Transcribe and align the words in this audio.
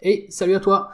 Et 0.00 0.26
salut 0.28 0.54
à 0.54 0.60
toi 0.60 0.90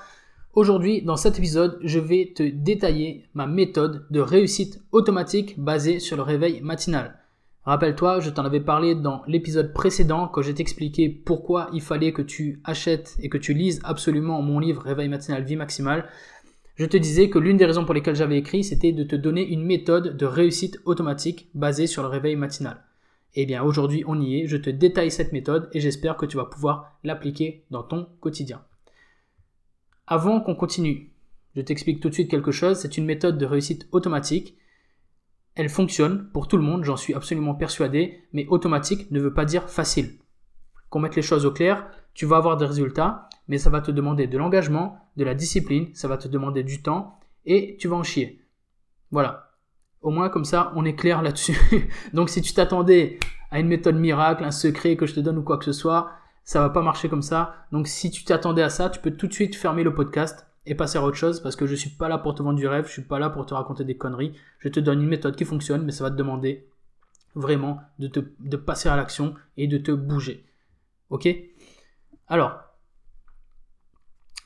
Aujourd'hui, 0.54 1.02
dans 1.02 1.16
cet 1.16 1.38
épisode, 1.38 1.78
je 1.82 1.98
vais 1.98 2.32
te 2.34 2.42
détailler 2.42 3.26
ma 3.34 3.46
méthode 3.46 4.06
de 4.10 4.20
réussite 4.20 4.80
automatique 4.92 5.60
basée 5.60 5.98
sur 5.98 6.16
le 6.16 6.22
réveil 6.22 6.60
matinal. 6.62 7.18
Rappelle-toi, 7.64 8.20
je 8.20 8.30
t'en 8.30 8.44
avais 8.44 8.60
parlé 8.60 8.94
dans 8.94 9.22
l'épisode 9.26 9.74
précédent 9.74 10.28
quand 10.28 10.40
j'ai 10.40 10.54
t'expliqué 10.54 11.10
pourquoi 11.10 11.68
il 11.74 11.82
fallait 11.82 12.12
que 12.12 12.22
tu 12.22 12.60
achètes 12.64 13.16
et 13.20 13.28
que 13.28 13.36
tu 13.36 13.52
lises 13.52 13.80
absolument 13.84 14.40
mon 14.40 14.58
livre 14.58 14.82
Réveil 14.82 15.08
matinal 15.08 15.42
vie 15.42 15.56
maximale. 15.56 16.08
Je 16.76 16.86
te 16.86 16.96
disais 16.96 17.28
que 17.28 17.38
l'une 17.38 17.58
des 17.58 17.66
raisons 17.66 17.84
pour 17.84 17.94
lesquelles 17.94 18.16
j'avais 18.16 18.38
écrit, 18.38 18.64
c'était 18.64 18.92
de 18.92 19.04
te 19.04 19.16
donner 19.16 19.46
une 19.46 19.64
méthode 19.64 20.16
de 20.16 20.26
réussite 20.26 20.78
automatique 20.86 21.50
basée 21.52 21.86
sur 21.86 22.02
le 22.02 22.08
réveil 22.08 22.36
matinal. 22.36 22.82
Eh 23.34 23.44
bien, 23.44 23.62
aujourd'hui, 23.62 24.02
on 24.06 24.20
y 24.20 24.40
est. 24.40 24.46
Je 24.46 24.56
te 24.56 24.70
détaille 24.70 25.10
cette 25.10 25.32
méthode 25.32 25.68
et 25.72 25.80
j'espère 25.80 26.16
que 26.16 26.26
tu 26.26 26.38
vas 26.38 26.46
pouvoir 26.46 26.96
l'appliquer 27.02 27.64
dans 27.70 27.82
ton 27.82 28.06
quotidien. 28.20 28.62
Avant 30.06 30.40
qu'on 30.40 30.54
continue, 30.54 31.12
je 31.56 31.62
t'explique 31.62 32.00
tout 32.00 32.08
de 32.08 32.14
suite 32.14 32.30
quelque 32.30 32.52
chose. 32.52 32.78
C'est 32.78 32.98
une 32.98 33.06
méthode 33.06 33.38
de 33.38 33.46
réussite 33.46 33.88
automatique. 33.92 34.56
Elle 35.54 35.68
fonctionne 35.68 36.28
pour 36.32 36.48
tout 36.48 36.56
le 36.56 36.62
monde, 36.62 36.84
j'en 36.84 36.96
suis 36.96 37.14
absolument 37.14 37.54
persuadé, 37.54 38.24
mais 38.32 38.46
automatique 38.48 39.10
ne 39.10 39.20
veut 39.20 39.32
pas 39.32 39.44
dire 39.44 39.70
facile. 39.70 40.18
Qu'on 40.90 40.98
mette 40.98 41.16
les 41.16 41.22
choses 41.22 41.46
au 41.46 41.52
clair, 41.52 41.88
tu 42.12 42.26
vas 42.26 42.36
avoir 42.36 42.56
des 42.56 42.66
résultats, 42.66 43.28
mais 43.48 43.58
ça 43.58 43.70
va 43.70 43.80
te 43.80 43.92
demander 43.92 44.26
de 44.26 44.36
l'engagement, 44.36 44.98
de 45.16 45.24
la 45.24 45.34
discipline, 45.34 45.94
ça 45.94 46.08
va 46.08 46.18
te 46.18 46.28
demander 46.28 46.64
du 46.64 46.82
temps, 46.82 47.20
et 47.46 47.76
tu 47.78 47.88
vas 47.88 47.96
en 47.96 48.02
chier. 48.02 48.42
Voilà. 49.10 49.52
Au 50.02 50.10
moins 50.10 50.28
comme 50.28 50.44
ça, 50.44 50.72
on 50.74 50.84
est 50.84 50.96
clair 50.96 51.22
là-dessus. 51.22 51.56
Donc 52.12 52.30
si 52.30 52.42
tu 52.42 52.52
t'attendais 52.52 53.18
à 53.50 53.60
une 53.60 53.68
méthode 53.68 53.96
miracle, 53.96 54.44
un 54.44 54.50
secret 54.50 54.96
que 54.96 55.06
je 55.06 55.14
te 55.14 55.20
donne 55.20 55.38
ou 55.38 55.42
quoi 55.42 55.56
que 55.56 55.64
ce 55.64 55.72
soit, 55.72 56.10
ça 56.44 56.60
va 56.60 56.68
pas 56.70 56.82
marcher 56.82 57.08
comme 57.08 57.22
ça. 57.22 57.66
Donc 57.72 57.88
si 57.88 58.10
tu 58.10 58.24
t'attendais 58.24 58.62
à 58.62 58.68
ça, 58.68 58.90
tu 58.90 59.00
peux 59.00 59.10
tout 59.10 59.26
de 59.26 59.32
suite 59.32 59.56
fermer 59.56 59.82
le 59.82 59.94
podcast 59.94 60.46
et 60.66 60.74
passer 60.74 60.98
à 60.98 61.02
autre 61.02 61.16
chose 61.16 61.40
parce 61.40 61.56
que 61.56 61.66
je 61.66 61.74
suis 61.74 61.90
pas 61.90 62.08
là 62.08 62.18
pour 62.18 62.34
te 62.34 62.42
vendre 62.42 62.58
du 62.58 62.66
rêve, 62.66 62.86
je 62.86 62.92
suis 62.92 63.02
pas 63.02 63.18
là 63.18 63.30
pour 63.30 63.46
te 63.46 63.54
raconter 63.54 63.84
des 63.84 63.96
conneries. 63.96 64.34
Je 64.58 64.68
te 64.68 64.80
donne 64.80 65.02
une 65.02 65.08
méthode 65.08 65.36
qui 65.36 65.44
fonctionne, 65.44 65.84
mais 65.84 65.92
ça 65.92 66.04
va 66.04 66.10
te 66.10 66.16
demander 66.16 66.68
vraiment 67.34 67.80
de, 67.98 68.08
te, 68.08 68.20
passer 68.56 68.88
à 68.88 68.96
l'action 68.96 69.34
et 69.56 69.66
de 69.66 69.78
te 69.78 69.90
bouger. 69.90 70.44
Ok? 71.10 71.28
Alors, 72.28 72.60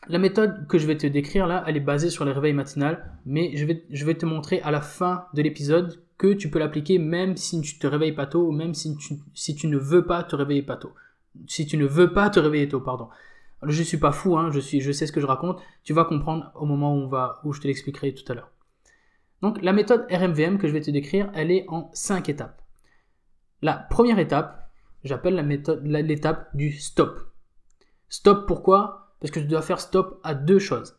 la 0.09 0.19
méthode 0.19 0.67
que 0.69 0.79
je 0.79 0.87
vais 0.87 0.97
te 0.97 1.07
décrire 1.07 1.47
là, 1.47 1.65
elle 1.67 1.77
est 1.77 1.81
basée 1.81 2.11
sur 2.11 2.25
les 2.25 2.33
réveils 2.33 2.55
matinal, 2.55 3.19
mais 3.27 3.55
je 3.57 3.67
vais, 4.05 4.15
te 4.15 4.25
montrer 4.25 4.61
à 4.63 4.71
la 4.71 4.81
fin 4.81 5.27
de 5.35 5.43
l'épisode 5.43 6.01
que 6.17 6.33
tu 6.33 6.51
peux 6.51 6.59
l'appliquer 6.59 6.99
même 6.99 7.37
si 7.37 7.61
tu 7.61 7.79
te 7.79 7.87
réveilles 7.87 8.15
pas 8.15 8.27
tôt 8.27 8.49
ou 8.49 8.53
même 8.53 8.75
si 8.75 8.97
tu 8.97 9.67
ne 9.67 9.77
veux 9.77 10.05
pas 10.05 10.23
te 10.25 10.35
réveiller 10.35 10.63
pas 10.63 10.77
tôt 10.77 10.93
si 11.47 11.67
tu 11.67 11.77
ne 11.77 11.87
veux 11.87 12.13
pas 12.13 12.31
te 12.31 12.41
réveiller 12.41 12.69
tôt, 12.69 12.81
pardon. 12.81 13.09
Je 13.63 13.73
je 13.73 13.83
suis 13.83 13.99
pas 13.99 14.13
fou, 14.13 14.39
hein, 14.39 14.51
je, 14.53 14.61
suis, 14.61 14.81
je 14.81 14.93
sais 14.93 15.07
ce 15.07 15.13
que 15.13 15.21
je 15.21 15.27
raconte. 15.27 15.61
Tu 15.83 15.93
vas 15.93 16.05
comprendre 16.05 16.53
au 16.55 16.65
moment 16.65 16.95
où, 16.95 16.99
on 16.99 17.09
va, 17.09 17.41
où 17.45 17.53
je 17.53 17.61
te 17.61 17.67
l'expliquerai 17.67 18.15
tout 18.15 18.31
à 18.31 18.35
l'heure. 18.35 18.51
Donc 19.43 19.61
la 19.63 19.73
méthode 19.73 20.07
RMVM 20.11 20.59
que 20.59 20.69
je 20.69 20.73
vais 20.73 20.81
te 20.81 20.91
décrire, 20.91 21.31
elle 21.35 21.51
est 21.51 21.65
en 21.69 21.91
cinq 21.93 22.29
étapes. 22.29 22.63
La 23.63 23.75
première 23.75 24.19
étape, 24.19 24.71
j'appelle 25.05 25.37
l'étape 25.85 26.55
du 26.55 26.73
stop. 26.73 27.33
Stop 28.09 28.47
pourquoi? 28.47 29.15
Parce 29.21 29.31
que 29.31 29.41
tu 29.41 29.47
dois 29.47 29.63
faire 29.63 29.81
stop 29.81 30.21
à 30.23 30.35
deux 30.35 30.59
choses. 30.59 30.99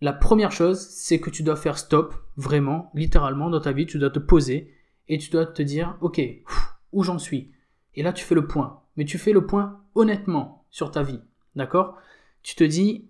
La 0.00 0.12
première 0.12 0.52
chose, 0.52 0.80
c'est 0.80 1.20
que 1.20 1.30
tu 1.30 1.42
dois 1.42 1.56
faire 1.56 1.78
stop, 1.78 2.14
vraiment, 2.36 2.90
littéralement, 2.94 3.50
dans 3.50 3.60
ta 3.60 3.72
vie, 3.72 3.86
tu 3.86 3.98
dois 3.98 4.10
te 4.10 4.18
poser 4.18 4.74
et 5.08 5.18
tu 5.18 5.30
dois 5.30 5.46
te 5.46 5.62
dire, 5.62 5.96
ok, 6.00 6.20
où 6.92 7.02
j'en 7.02 7.18
suis? 7.18 7.52
Et 7.94 8.02
là, 8.02 8.12
tu 8.12 8.24
fais 8.24 8.34
le 8.34 8.46
point 8.46 8.81
mais 8.96 9.04
tu 9.04 9.18
fais 9.18 9.32
le 9.32 9.46
point 9.46 9.80
honnêtement 9.94 10.64
sur 10.70 10.90
ta 10.90 11.02
vie. 11.02 11.20
D'accord? 11.56 11.96
Tu 12.42 12.54
te 12.54 12.64
dis 12.64 13.08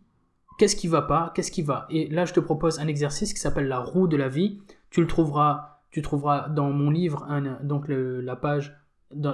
qu'est-ce 0.58 0.76
qui 0.76 0.88
va 0.88 1.02
pas, 1.02 1.32
qu'est-ce 1.34 1.50
qui 1.50 1.62
va? 1.62 1.86
Et 1.90 2.08
là, 2.08 2.24
je 2.24 2.32
te 2.32 2.40
propose 2.40 2.78
un 2.78 2.86
exercice 2.86 3.32
qui 3.32 3.40
s'appelle 3.40 3.68
la 3.68 3.80
roue 3.80 4.08
de 4.08 4.16
la 4.16 4.28
vie. 4.28 4.60
Tu 4.90 5.00
le 5.00 5.06
trouveras, 5.06 5.80
tu 5.90 6.02
trouveras 6.02 6.48
dans 6.48 6.70
mon 6.70 6.90
livre, 6.90 7.26
donc 7.62 7.86
la 7.88 8.36
page 8.36 8.76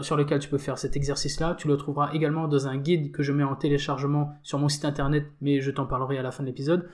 sur 0.03 0.17
laquelle 0.17 0.41
tu 0.41 0.49
peux 0.49 0.59
faire 0.59 0.79
cet 0.79 0.97
exercice-là. 0.97 1.55
Tu 1.55 1.69
le 1.69 1.77
trouveras 1.77 2.13
également 2.13 2.49
dans 2.49 2.67
un 2.67 2.77
guide 2.77 3.13
que 3.13 3.23
je 3.23 3.33
mets 3.33 3.45
en 3.45 3.57
téléchargement 3.57 4.35
sur 4.43 4.59
mon 4.59 4.69
site 4.69 4.85
internet, 4.85 5.27
mais 5.41 5.61
je 5.61 5.71
t'en 5.71 5.87
parlerai 5.87 6.19
à 6.19 6.23
la 6.23 6.31
fin 6.31 6.43
de 6.43 6.49
l'épisode. 6.49 6.89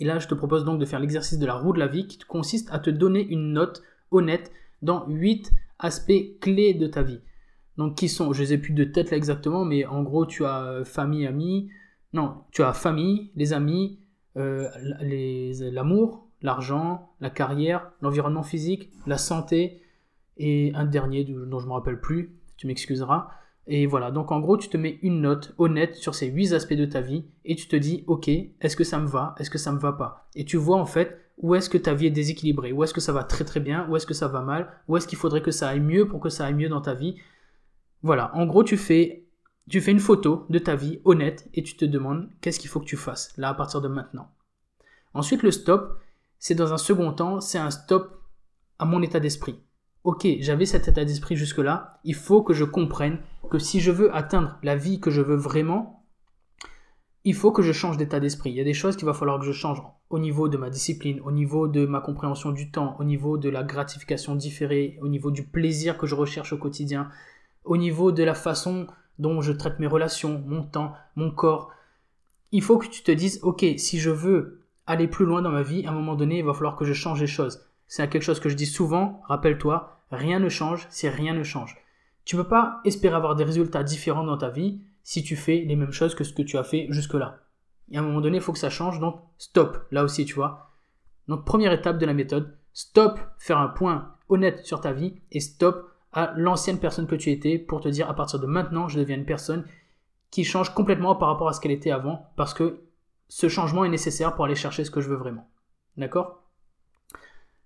Et 0.00 0.04
là, 0.04 0.20
je 0.20 0.28
te 0.28 0.34
propose 0.34 0.64
donc 0.64 0.78
de 0.78 0.84
faire 0.84 1.00
l'exercice 1.00 1.38
de 1.38 1.46
la 1.46 1.54
roue 1.54 1.72
de 1.72 1.80
la 1.80 1.88
vie 1.88 2.06
qui 2.06 2.18
consiste 2.18 2.68
à 2.72 2.78
te 2.78 2.90
donner 2.90 3.26
une 3.26 3.52
note 3.52 3.82
honnête 4.10 4.52
dans 4.82 5.06
8 5.08 5.50
aspects 5.80 6.38
clés 6.40 6.74
de 6.74 6.86
ta 6.86 7.02
vie. 7.02 7.20
Donc 7.78 7.94
qui 7.94 8.08
sont, 8.08 8.32
je 8.32 8.42
les 8.42 8.52
ai 8.52 8.58
plus 8.58 8.74
de 8.74 8.84
tête 8.84 9.10
là 9.10 9.16
exactement, 9.16 9.64
mais 9.64 9.86
en 9.86 10.02
gros 10.02 10.26
tu 10.26 10.44
as 10.44 10.64
euh, 10.64 10.84
famille, 10.84 11.26
amis, 11.26 11.70
non, 12.12 12.42
tu 12.50 12.62
as 12.62 12.72
famille, 12.72 13.30
les 13.36 13.52
amis, 13.52 14.00
euh, 14.36 14.68
l'amour, 15.00 16.28
l'argent, 16.42 17.10
la 17.20 17.30
carrière, 17.30 17.90
l'environnement 18.02 18.42
physique, 18.42 18.90
la 19.06 19.16
santé, 19.16 19.80
et 20.36 20.72
un 20.74 20.84
dernier 20.84 21.24
dont 21.24 21.58
je 21.58 21.64
ne 21.64 21.68
me 21.68 21.74
rappelle 21.74 22.00
plus, 22.00 22.36
tu 22.56 22.66
m'excuseras. 22.66 23.28
Et 23.66 23.86
voilà, 23.86 24.10
donc 24.10 24.32
en 24.32 24.40
gros, 24.40 24.56
tu 24.56 24.68
te 24.68 24.76
mets 24.76 24.98
une 25.02 25.20
note 25.20 25.54
honnête 25.58 25.94
sur 25.94 26.14
ces 26.14 26.28
huit 26.28 26.54
aspects 26.54 26.74
de 26.74 26.86
ta 26.86 27.00
vie 27.00 27.26
et 27.44 27.54
tu 27.54 27.68
te 27.68 27.76
dis, 27.76 28.02
ok, 28.06 28.28
est-ce 28.28 28.76
que 28.76 28.84
ça 28.84 28.98
me 28.98 29.06
va, 29.06 29.34
est-ce 29.38 29.50
que 29.50 29.58
ça 29.58 29.72
me 29.72 29.78
va 29.78 29.92
pas? 29.92 30.28
Et 30.34 30.44
tu 30.44 30.56
vois 30.56 30.78
en 30.78 30.86
fait 30.86 31.18
où 31.36 31.54
est-ce 31.54 31.68
que 31.70 31.78
ta 31.78 31.94
vie 31.94 32.06
est 32.06 32.10
déséquilibrée, 32.10 32.72
où 32.72 32.82
est-ce 32.82 32.94
que 32.94 33.00
ça 33.00 33.12
va 33.12 33.24
très 33.24 33.44
très 33.44 33.60
bien, 33.60 33.86
où 33.88 33.96
est-ce 33.96 34.06
que 34.06 34.14
ça 34.14 34.26
va 34.26 34.40
mal, 34.40 34.68
où 34.88 34.96
est-ce 34.96 35.06
qu'il 35.06 35.18
faudrait 35.18 35.42
que 35.42 35.50
ça 35.50 35.68
aille 35.68 35.80
mieux 35.80 36.08
pour 36.08 36.18
que 36.18 36.30
ça 36.30 36.46
aille 36.46 36.54
mieux 36.54 36.68
dans 36.68 36.80
ta 36.80 36.94
vie? 36.94 37.16
Voilà, 38.02 38.34
en 38.34 38.46
gros, 38.46 38.64
tu 38.64 38.76
fais, 38.76 39.24
une 39.72 40.00
photo 40.00 40.46
de 40.48 40.58
ta 40.58 40.76
vie 40.76 41.00
honnête 41.04 41.48
et 41.54 41.62
tu 41.62 41.76
te 41.76 41.84
demandes 41.84 42.30
qu'est-ce 42.40 42.60
qu'il 42.60 42.70
faut 42.70 42.80
que 42.80 42.86
tu 42.86 42.96
fasses 42.96 43.36
là 43.36 43.50
à 43.50 43.54
partir 43.54 43.80
de 43.80 43.88
maintenant. 43.88 44.30
Ensuite, 45.14 45.42
le 45.42 45.50
stop, 45.50 46.00
c'est 46.38 46.54
dans 46.54 46.72
un 46.72 46.78
second 46.78 47.12
temps, 47.12 47.40
c'est 47.40 47.58
un 47.58 47.70
stop 47.70 48.22
à 48.78 48.84
mon 48.84 49.02
état 49.02 49.20
d'esprit. 49.20 49.58
Ok, 50.04 50.26
j'avais 50.40 50.64
cet 50.64 50.88
état 50.88 51.04
d'esprit 51.04 51.36
jusque-là, 51.36 52.00
il 52.04 52.14
faut 52.14 52.42
que 52.42 52.54
je 52.54 52.64
comprenne 52.64 53.18
que 53.50 53.58
si 53.58 53.80
je 53.80 53.90
veux 53.90 54.14
atteindre 54.14 54.58
la 54.62 54.76
vie 54.76 55.00
que 55.00 55.10
je 55.10 55.20
veux 55.20 55.36
vraiment, 55.36 56.06
il 57.24 57.34
faut 57.34 57.52
que 57.52 57.62
je 57.62 57.72
change 57.72 57.96
d'état 57.96 58.20
d'esprit. 58.20 58.50
Il 58.50 58.56
y 58.56 58.60
a 58.60 58.64
des 58.64 58.74
choses 58.74 58.96
qu'il 58.96 59.06
va 59.06 59.12
falloir 59.12 59.38
que 59.40 59.44
je 59.44 59.52
change 59.52 59.82
au 60.08 60.18
niveau 60.18 60.48
de 60.48 60.56
ma 60.56 60.70
discipline, 60.70 61.20
au 61.20 61.32
niveau 61.32 61.68
de 61.68 61.84
ma 61.84 62.00
compréhension 62.00 62.52
du 62.52 62.70
temps, 62.70 62.96
au 63.00 63.04
niveau 63.04 63.36
de 63.36 63.50
la 63.50 63.64
gratification 63.64 64.34
différée, 64.34 64.98
au 65.02 65.08
niveau 65.08 65.30
du 65.30 65.44
plaisir 65.44 65.98
que 65.98 66.06
je 66.06 66.14
recherche 66.14 66.52
au 66.52 66.58
quotidien 66.58 67.10
au 67.68 67.76
niveau 67.76 68.12
de 68.12 68.24
la 68.24 68.34
façon 68.34 68.86
dont 69.18 69.40
je 69.40 69.52
traite 69.52 69.78
mes 69.78 69.86
relations, 69.86 70.42
mon 70.46 70.62
temps, 70.62 70.94
mon 71.16 71.30
corps. 71.30 71.70
Il 72.50 72.62
faut 72.62 72.78
que 72.78 72.86
tu 72.86 73.02
te 73.02 73.12
dises, 73.12 73.40
ok, 73.42 73.64
si 73.76 73.98
je 73.98 74.10
veux 74.10 74.62
aller 74.86 75.06
plus 75.06 75.26
loin 75.26 75.42
dans 75.42 75.50
ma 75.50 75.62
vie, 75.62 75.86
à 75.86 75.90
un 75.90 75.94
moment 75.94 76.16
donné, 76.16 76.38
il 76.38 76.44
va 76.44 76.54
falloir 76.54 76.76
que 76.76 76.84
je 76.84 76.94
change 76.94 77.20
les 77.20 77.26
choses. 77.26 77.66
C'est 77.86 78.08
quelque 78.08 78.22
chose 78.22 78.40
que 78.40 78.48
je 78.48 78.56
dis 78.56 78.66
souvent, 78.66 79.20
rappelle-toi, 79.28 80.00
rien 80.10 80.38
ne 80.38 80.48
change 80.48 80.86
si 80.88 81.08
rien 81.08 81.34
ne 81.34 81.42
change. 81.42 81.76
Tu 82.24 82.36
ne 82.36 82.42
peux 82.42 82.48
pas 82.48 82.80
espérer 82.84 83.14
avoir 83.14 83.36
des 83.36 83.44
résultats 83.44 83.82
différents 83.82 84.24
dans 84.24 84.38
ta 84.38 84.48
vie 84.48 84.80
si 85.02 85.22
tu 85.22 85.36
fais 85.36 85.64
les 85.66 85.76
mêmes 85.76 85.92
choses 85.92 86.14
que 86.14 86.24
ce 86.24 86.32
que 86.32 86.42
tu 86.42 86.56
as 86.58 86.64
fait 86.64 86.86
jusque-là. 86.90 87.40
Et 87.90 87.96
à 87.96 88.00
un 88.00 88.04
moment 88.04 88.20
donné, 88.20 88.38
il 88.38 88.42
faut 88.42 88.52
que 88.52 88.58
ça 88.58 88.70
change, 88.70 89.00
donc 89.00 89.20
stop, 89.38 89.86
là 89.90 90.04
aussi, 90.04 90.24
tu 90.24 90.34
vois. 90.34 90.70
Donc 91.26 91.44
première 91.44 91.72
étape 91.72 91.98
de 91.98 92.06
la 92.06 92.14
méthode, 92.14 92.56
stop, 92.72 93.18
faire 93.38 93.58
un 93.58 93.68
point 93.68 94.14
honnête 94.28 94.64
sur 94.64 94.80
ta 94.80 94.92
vie 94.92 95.14
et 95.32 95.40
stop, 95.40 95.90
à 96.12 96.32
l'ancienne 96.36 96.78
personne 96.78 97.06
que 97.06 97.14
tu 97.14 97.30
étais 97.30 97.58
pour 97.58 97.80
te 97.80 97.88
dire 97.88 98.08
à 98.08 98.14
partir 98.14 98.40
de 98.40 98.46
maintenant, 98.46 98.88
je 98.88 98.98
deviens 98.98 99.16
une 99.16 99.24
personne 99.24 99.64
qui 100.30 100.44
change 100.44 100.74
complètement 100.74 101.14
par 101.16 101.28
rapport 101.28 101.48
à 101.48 101.52
ce 101.52 101.60
qu'elle 101.60 101.72
était 101.72 101.90
avant 101.90 102.30
parce 102.36 102.54
que 102.54 102.82
ce 103.28 103.48
changement 103.48 103.84
est 103.84 103.90
nécessaire 103.90 104.34
pour 104.34 104.44
aller 104.44 104.54
chercher 104.54 104.84
ce 104.84 104.90
que 104.90 105.00
je 105.00 105.08
veux 105.08 105.16
vraiment. 105.16 105.48
D'accord? 105.96 106.42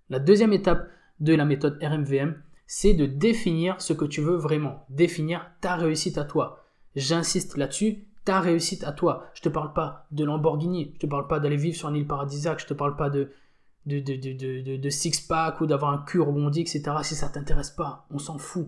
La 0.09 0.19
deuxième 0.19 0.53
étape 0.53 0.87
de 1.19 1.33
la 1.33 1.45
méthode 1.45 1.79
RMVM, 1.81 2.35
c'est 2.67 2.93
de 2.93 3.05
définir 3.05 3.79
ce 3.81 3.93
que 3.93 4.05
tu 4.05 4.21
veux 4.21 4.35
vraiment, 4.35 4.85
définir 4.89 5.49
ta 5.61 5.75
réussite 5.75 6.17
à 6.17 6.25
toi. 6.25 6.65
J'insiste 6.95 7.57
là-dessus, 7.57 8.05
ta 8.25 8.39
réussite 8.39 8.83
à 8.83 8.91
toi. 8.91 9.25
Je 9.33 9.41
te 9.41 9.49
parle 9.49 9.73
pas 9.73 10.07
de 10.11 10.23
Lamborghini, 10.23 10.91
je 10.95 10.99
te 10.99 11.07
parle 11.07 11.27
pas 11.27 11.39
d'aller 11.39 11.57
vivre 11.57 11.77
sur 11.77 11.89
une 11.89 11.95
île 11.95 12.07
paradisiaque, 12.07 12.59
je 12.59 12.67
te 12.67 12.73
parle 12.73 12.95
pas 12.95 13.09
de 13.09 13.31
de, 13.85 13.99
de, 13.99 14.77
de, 14.77 14.89
six-pack 14.89 15.61
ou 15.61 15.65
d'avoir 15.65 15.91
un 15.91 16.03
cul 16.05 16.21
rebondi, 16.21 16.61
etc. 16.61 16.83
Si 17.03 17.15
ça 17.15 17.29
t'intéresse 17.29 17.71
pas, 17.71 18.07
on 18.11 18.17
s'en 18.17 18.37
fout. 18.37 18.67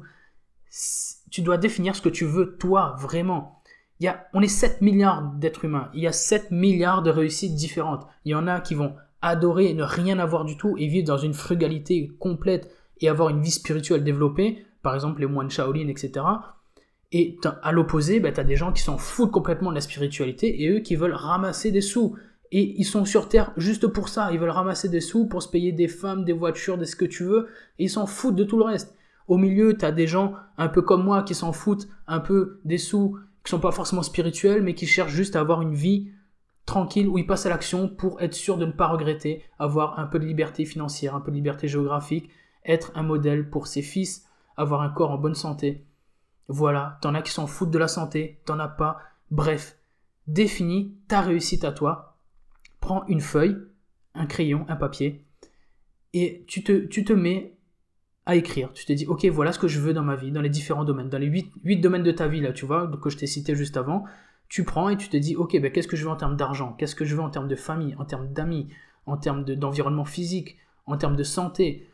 Tu 1.32 1.42
dois 1.42 1.58
définir 1.58 1.96
ce 1.96 2.02
que 2.02 2.10
tu 2.10 2.26
veux, 2.26 2.58
toi, 2.58 2.96
vraiment. 3.00 3.62
Il 4.00 4.06
y 4.06 4.08
a, 4.10 4.28
on 4.34 4.42
est 4.42 4.50
7 4.50 4.82
milliards 4.82 5.22
d'êtres 5.22 5.66
humains. 5.66 5.90
Il 5.94 6.02
y 6.02 6.08
a 6.08 6.12
7 6.12 6.52
milliards 6.52 7.02
de 7.02 7.12
réussites 7.12 7.56
différentes. 7.56 8.06
Il 8.26 8.32
y 8.32 8.36
en 8.36 8.48
a 8.48 8.60
qui 8.60 8.76
vont 8.76 8.94
adorer 9.22 9.74
ne 9.74 9.84
rien 9.84 10.20
avoir 10.20 10.44
du 10.44 10.58
tout 10.58 10.76
et 10.78 10.88
vivre 10.88 11.08
dans 11.08 11.18
une 11.18 11.34
frugalité 11.34 12.12
complète 12.20 12.70
et 13.00 13.08
avoir 13.08 13.30
une 13.30 13.42
vie 13.42 13.52
spirituelle 13.52 14.04
développée. 14.04 14.66
Par 14.82 14.94
exemple, 14.94 15.22
les 15.22 15.28
moines 15.28 15.50
Shaolin, 15.50 15.88
etc. 15.88 16.26
Et 17.12 17.40
à 17.64 17.72
l'opposé, 17.72 18.20
bah, 18.20 18.34
tu 18.34 18.42
as 18.42 18.44
des 18.44 18.58
gens 18.58 18.74
qui 18.74 18.82
s'en 18.82 18.98
foutent 18.98 19.32
complètement 19.32 19.70
de 19.70 19.76
la 19.76 19.82
spiritualité 19.82 20.64
et 20.64 20.70
eux 20.70 20.80
qui 20.80 20.98
veulent 20.98 21.14
ramasser 21.14 21.72
des 21.72 21.82
sous. 21.82 22.18
Et 22.52 22.80
ils 22.80 22.86
sont 22.86 23.06
sur 23.06 23.28
Terre 23.28 23.52
juste 23.58 23.88
pour 23.88 24.10
ça. 24.10 24.32
Ils 24.32 24.40
veulent 24.40 24.50
ramasser 24.50 24.90
des 24.90 25.02
sous 25.02 25.28
pour 25.28 25.44
se 25.44 25.50
payer 25.50 25.72
des 25.72 25.88
femmes, 25.88 26.24
des 26.24 26.34
voitures, 26.34 26.78
des 26.78 26.86
ce 26.86 26.96
que 26.96 27.06
tu 27.06 27.24
veux. 27.24 27.48
Et 27.80 27.86
ils 27.86 27.90
s'en 27.90 28.06
foutent 28.06 28.36
de 28.36 28.44
tout 28.44 28.58
le 28.58 28.66
reste. 28.66 28.96
Au 29.28 29.38
milieu, 29.38 29.76
tu 29.76 29.86
as 29.86 29.92
des 29.92 30.08
gens 30.08 30.34
un 30.58 30.68
peu 30.68 30.82
comme 30.82 31.04
moi 31.04 31.24
qui 31.24 31.34
s'en 31.34 31.52
foutent 31.52 31.88
un 32.08 32.20
peu 32.20 32.60
des 32.64 32.78
sous, 32.78 33.18
qui 33.44 33.50
sont 33.50 33.60
pas 33.60 33.72
forcément 33.72 34.04
spirituels, 34.04 34.62
mais 34.62 34.76
qui 34.76 34.86
cherchent 34.86 35.14
juste 35.14 35.36
à 35.36 35.40
avoir 35.40 35.62
une 35.62 35.74
vie 35.74 36.10
tranquille 36.66 37.08
où 37.08 37.18
ils 37.18 37.28
passent 37.28 37.46
à 37.46 37.50
l'action 37.50 37.88
pour 37.88 38.22
être 38.22 38.34
sûr 38.34 38.58
de 38.58 38.66
ne 38.66 38.72
pas 38.72 38.88
regretter, 38.88 39.44
avoir 39.60 40.00
un 40.00 40.06
peu 40.06 40.20
de 40.20 40.26
liberté 40.26 40.66
financière, 40.66 41.16
un 41.16 41.22
peu 41.22 41.32
de 41.32 41.36
liberté 41.36 41.68
géographique, 41.68 42.30
être 42.66 42.92
un 42.96 43.04
modèle 43.04 43.50
pour 43.50 43.68
ses 43.68 43.82
fils, 43.82 44.26
avoir 44.58 44.82
un 44.82 44.90
corps 44.90 45.12
en 45.12 45.18
bonne 45.18 45.36
santé. 45.36 45.86
Voilà, 46.48 46.98
t'en 47.02 47.16
as 47.16 47.22
qui 47.22 47.32
s'en 47.32 47.48
foutent 47.48 47.72
de 47.72 47.80
la 47.80 47.88
santé, 47.88 48.40
t'en 48.46 48.60
as 48.60 48.68
pas. 48.68 49.00
Bref, 49.32 49.78
définis 50.28 50.96
ta 51.08 51.22
réussite 51.22 51.64
à 51.64 51.72
toi. 51.72 52.15
Prends 52.86 53.04
une 53.08 53.20
feuille, 53.20 53.58
un 54.14 54.28
crayon, 54.28 54.64
un 54.70 54.76
papier, 54.76 55.26
et 56.14 56.46
tu 56.48 56.64
te, 56.64 56.86
tu 56.86 57.04
te 57.04 57.14
mets 57.14 57.58
à 58.28 58.36
écrire. 58.36 58.72
Tu 58.74 58.86
te 58.86 58.94
dis, 58.94 59.08
ok, 59.08 59.26
voilà 59.26 59.52
ce 59.52 59.58
que 59.58 59.68
je 59.68 59.80
veux 59.80 59.92
dans 59.92 60.04
ma 60.04 60.16
vie, 60.16 60.32
dans 60.32 60.42
les 60.42 60.52
différents 60.52 60.84
domaines, 60.84 61.10
dans 61.10 61.18
les 61.18 61.26
huit 61.26 61.78
domaines 61.78 62.04
de 62.04 62.12
ta 62.12 62.28
vie, 62.28 62.42
là, 62.42 62.54
tu 62.54 62.68
vois, 62.68 62.88
que 63.02 63.10
je 63.10 63.18
t'ai 63.18 63.26
cité 63.26 63.56
juste 63.56 63.76
avant. 63.76 64.04
Tu 64.50 64.64
prends 64.64 64.90
et 64.90 64.98
tu 64.98 65.10
te 65.10 65.18
dis, 65.18 65.36
ok, 65.36 65.60
ben, 65.60 65.72
qu'est-ce 65.72 65.88
que 65.88 65.96
je 65.96 66.04
veux 66.04 66.12
en 66.12 66.16
termes 66.16 66.38
d'argent? 66.38 66.74
Qu'est-ce 66.74 66.94
que 66.94 67.06
je 67.06 67.16
veux 67.16 67.24
en 67.24 67.32
termes 67.32 67.48
de 67.48 67.56
famille, 67.56 67.96
en 67.98 68.06
termes 68.06 68.32
d'amis, 68.32 68.68
en 69.08 69.18
termes 69.18 69.44
d'environnement 69.44 70.06
physique, 70.06 70.58
en 70.86 70.96
termes 70.96 71.16
de 71.16 71.24
santé? 71.24 71.90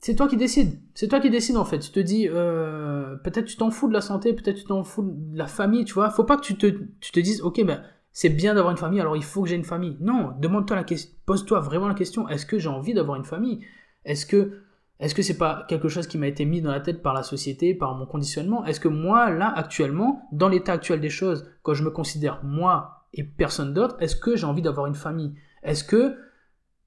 C'est 0.00 0.16
toi 0.16 0.26
qui 0.26 0.36
décides. 0.36 0.80
C'est 0.92 1.06
toi 1.06 1.20
qui 1.20 1.30
décides 1.30 1.56
en 1.56 1.64
fait. 1.64 1.78
Tu 1.78 1.92
te 1.92 2.00
dis, 2.00 2.28
euh, 2.28 3.14
peut-être 3.18 3.44
tu 3.44 3.56
t'en 3.56 3.70
fous 3.70 3.86
de 3.86 3.94
la 3.94 4.00
santé, 4.00 4.32
peut-être 4.32 4.56
tu 4.56 4.64
t'en 4.64 4.82
fous 4.82 5.04
de 5.04 5.38
la 5.38 5.46
famille, 5.46 5.84
tu 5.84 5.94
vois. 5.94 6.10
Faut 6.10 6.24
pas 6.24 6.36
que 6.36 6.42
tu 6.42 6.56
te, 6.56 6.66
tu 6.66 7.12
te 7.12 7.20
dises, 7.20 7.42
ok, 7.42 7.64
ben 7.64 7.80
c'est 8.18 8.30
bien 8.30 8.54
d'avoir 8.56 8.72
une 8.72 8.78
famille, 8.78 9.00
alors 9.00 9.14
il 9.14 9.22
faut 9.22 9.42
que 9.42 9.48
j'ai 9.48 9.54
une 9.54 9.62
famille. 9.62 9.96
Non, 10.00 10.32
demande-toi 10.40 10.74
la 10.74 10.82
question, 10.82 11.14
pose-toi 11.24 11.60
vraiment 11.60 11.86
la 11.86 11.94
question, 11.94 12.28
est-ce 12.28 12.46
que 12.46 12.58
j'ai 12.58 12.68
envie 12.68 12.92
d'avoir 12.92 13.16
une 13.16 13.24
famille? 13.24 13.64
Est-ce 14.04 14.26
que 14.26 14.58
est-ce 14.98 15.14
que 15.14 15.22
c'est 15.22 15.38
pas 15.38 15.64
quelque 15.68 15.88
chose 15.88 16.08
qui 16.08 16.18
m'a 16.18 16.26
été 16.26 16.44
mis 16.44 16.60
dans 16.60 16.72
la 16.72 16.80
tête 16.80 17.00
par 17.00 17.14
la 17.14 17.22
société, 17.22 17.74
par 17.74 17.94
mon 17.94 18.06
conditionnement? 18.06 18.64
Est-ce 18.64 18.80
que 18.80 18.88
moi, 18.88 19.30
là, 19.30 19.52
actuellement, 19.54 20.26
dans 20.32 20.48
l'état 20.48 20.72
actuel 20.72 21.00
des 21.00 21.10
choses, 21.10 21.48
quand 21.62 21.74
je 21.74 21.84
me 21.84 21.90
considère 21.90 22.42
moi 22.42 23.06
et 23.14 23.22
personne 23.22 23.72
d'autre, 23.72 23.94
est-ce 24.00 24.16
que 24.16 24.34
j'ai 24.34 24.46
envie 24.46 24.62
d'avoir 24.62 24.86
une 24.86 24.96
famille? 24.96 25.36
Est-ce 25.62 25.84
que, 25.84 26.16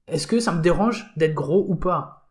est-ce 0.08 0.26
que 0.26 0.38
ça 0.38 0.52
me 0.52 0.60
dérange 0.60 1.14
d'être 1.16 1.32
gros 1.32 1.64
ou 1.66 1.76
pas? 1.76 2.28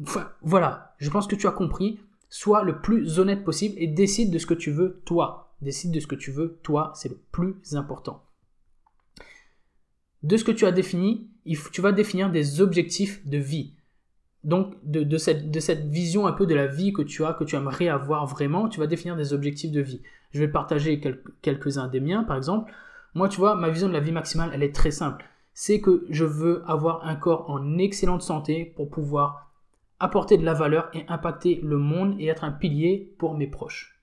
Enfin, 0.00 0.30
Voilà, 0.42 0.94
je 0.98 1.10
pense 1.10 1.26
que 1.26 1.34
tu 1.34 1.48
as 1.48 1.50
compris. 1.50 1.98
Sois 2.28 2.62
le 2.62 2.80
plus 2.80 3.18
honnête 3.18 3.42
possible 3.42 3.74
et 3.78 3.88
décide 3.88 4.32
de 4.32 4.38
ce 4.38 4.46
que 4.46 4.54
tu 4.54 4.70
veux 4.70 5.02
toi. 5.04 5.52
Décide 5.62 5.90
de 5.90 5.98
ce 5.98 6.06
que 6.06 6.14
tu 6.14 6.30
veux 6.30 6.60
toi, 6.62 6.92
c'est 6.94 7.08
le 7.08 7.18
plus 7.32 7.56
important. 7.74 8.22
De 10.22 10.36
ce 10.36 10.44
que 10.44 10.52
tu 10.52 10.66
as 10.66 10.72
défini, 10.72 11.28
tu 11.72 11.80
vas 11.80 11.92
définir 11.92 12.30
des 12.30 12.60
objectifs 12.60 13.26
de 13.26 13.38
vie 13.38 13.76
donc 14.46 14.76
de, 14.84 15.18
cette, 15.18 15.86
vision 15.88 16.28
un 16.28 16.32
peu 16.32 16.46
de 16.46 16.54
la 16.54 16.68
vie 16.68 16.92
que 16.92 17.02
tu 17.02 17.24
as, 17.24 17.34
que 17.34 17.42
tu 17.42 17.56
aimerais 17.56 17.88
avoir 17.88 18.26
vraiment, 18.26 18.68
tu 18.68 18.78
vas 18.78 18.86
définir 18.86 19.16
des 19.16 19.32
objectifs 19.32 19.72
de 19.72 19.80
vie. 19.80 20.02
Je 20.30 20.38
vais 20.38 20.46
partager 20.46 21.00
quelques-uns 21.42 21.88
des 21.88 21.98
miens, 21.98 22.22
par 22.22 22.36
exemple. 22.36 22.72
Moi, 23.14 23.28
tu 23.28 23.38
vois, 23.38 23.56
ma 23.56 23.70
vision 23.70 23.88
de 23.88 23.92
la 23.92 24.00
vie 24.00 24.12
maximale, 24.12 24.50
elle 24.54 24.62
est 24.62 24.74
très 24.74 24.92
simple. 24.92 25.24
C'est 25.52 25.80
que 25.80 26.06
je 26.10 26.24
veux 26.24 26.62
avoir 26.68 27.04
un 27.04 27.16
corps 27.16 27.50
en 27.50 27.76
excellente 27.78 28.22
santé 28.22 28.72
pour 28.76 28.88
pouvoir 28.88 29.50
apporter 29.98 30.38
de 30.38 30.44
la 30.44 30.54
valeur 30.54 30.90
et 30.94 31.04
impacter 31.08 31.60
le 31.64 31.78
monde 31.78 32.14
et 32.20 32.26
être 32.26 32.44
un 32.44 32.52
pilier 32.52 33.14
pour 33.18 33.36
mes 33.36 33.48
proches. 33.48 33.98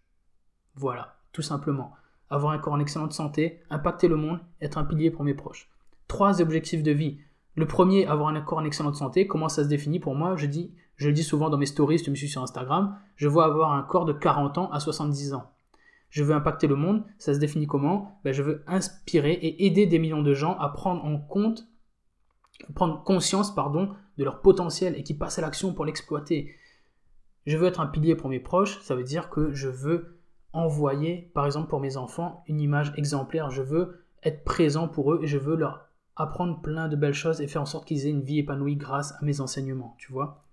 Voilà, 0.75 1.15
tout 1.31 1.43
simplement. 1.43 1.93
Avoir 2.29 2.51
un 2.51 2.57
corps 2.57 2.73
en 2.73 2.79
excellente 2.81 3.13
santé, 3.13 3.61
impacter 3.69 4.09
le 4.09 4.17
monde, 4.17 4.39
être 4.59 4.77
un 4.77 4.83
pilier 4.83 5.09
pour 5.09 5.23
mes 5.23 5.35
proches. 5.35 5.69
Trois 6.07 6.41
objectifs 6.41 6.83
de 6.83 6.91
vie. 6.91 7.19
Le 7.55 7.67
premier, 7.67 8.05
avoir 8.07 8.29
un 8.29 8.41
corps 8.41 8.59
en 8.59 8.65
excellente 8.65 8.95
santé, 8.95 9.27
comment 9.27 9.49
ça 9.49 9.63
se 9.63 9.69
définit 9.69 9.99
pour 9.99 10.15
moi? 10.15 10.35
Je 10.35 10.47
dis, 10.47 10.73
je 10.95 11.07
le 11.07 11.13
dis 11.13 11.23
souvent 11.23 11.49
dans 11.49 11.57
mes 11.57 11.65
stories, 11.65 11.99
si 11.99 12.05
tu 12.05 12.11
me 12.11 12.15
suis 12.15 12.27
sur 12.27 12.41
Instagram, 12.41 12.97
je 13.15 13.27
veux 13.27 13.41
avoir 13.41 13.73
un 13.73 13.83
corps 13.83 14.05
de 14.05 14.13
40 14.13 14.57
ans 14.57 14.71
à 14.71 14.79
70 14.79 15.33
ans. 15.33 15.51
Je 16.09 16.23
veux 16.23 16.35
impacter 16.35 16.67
le 16.67 16.75
monde, 16.75 17.03
ça 17.17 17.33
se 17.33 17.39
définit 17.39 17.67
comment? 17.67 18.19
Ben, 18.23 18.33
Je 18.33 18.43
veux 18.43 18.63
inspirer 18.67 19.33
et 19.33 19.65
aider 19.65 19.87
des 19.87 19.99
millions 19.99 20.21
de 20.21 20.33
gens 20.33 20.55
à 20.57 20.69
prendre 20.69 21.03
en 21.03 21.17
compte, 21.17 21.67
prendre 22.75 23.03
conscience 23.03 23.53
pardon, 23.53 23.93
de 24.17 24.23
leur 24.23 24.41
potentiel 24.41 24.95
et 24.97 25.03
qui 25.03 25.15
passent 25.15 25.39
à 25.39 25.41
l'action 25.41 25.73
pour 25.73 25.85
l'exploiter. 25.85 26.55
Je 27.45 27.57
veux 27.57 27.67
être 27.67 27.79
un 27.79 27.87
pilier 27.87 28.15
pour 28.15 28.29
mes 28.29 28.39
proches, 28.39 28.79
ça 28.81 28.95
veut 28.95 29.03
dire 29.03 29.29
que 29.29 29.53
je 29.53 29.67
veux 29.67 30.19
envoyer, 30.53 31.31
par 31.33 31.45
exemple 31.45 31.67
pour 31.67 31.79
mes 31.79 31.97
enfants, 31.97 32.43
une 32.47 32.61
image 32.61 32.93
exemplaire. 32.95 33.49
Je 33.49 33.63
veux 33.63 34.05
être 34.23 34.43
présent 34.43 34.87
pour 34.87 35.13
eux 35.13 35.19
et 35.23 35.27
je 35.27 35.37
veux 35.37 35.55
leur 35.55 35.89
apprendre 36.15 36.61
plein 36.61 36.87
de 36.87 36.95
belles 36.95 37.13
choses 37.13 37.41
et 37.41 37.47
faire 37.47 37.61
en 37.61 37.65
sorte 37.65 37.87
qu'ils 37.87 38.05
aient 38.05 38.11
une 38.11 38.21
vie 38.21 38.39
épanouie 38.39 38.75
grâce 38.75 39.13
à 39.13 39.19
mes 39.23 39.41
enseignements, 39.41 39.95
tu 39.97 40.11
vois. 40.11 40.43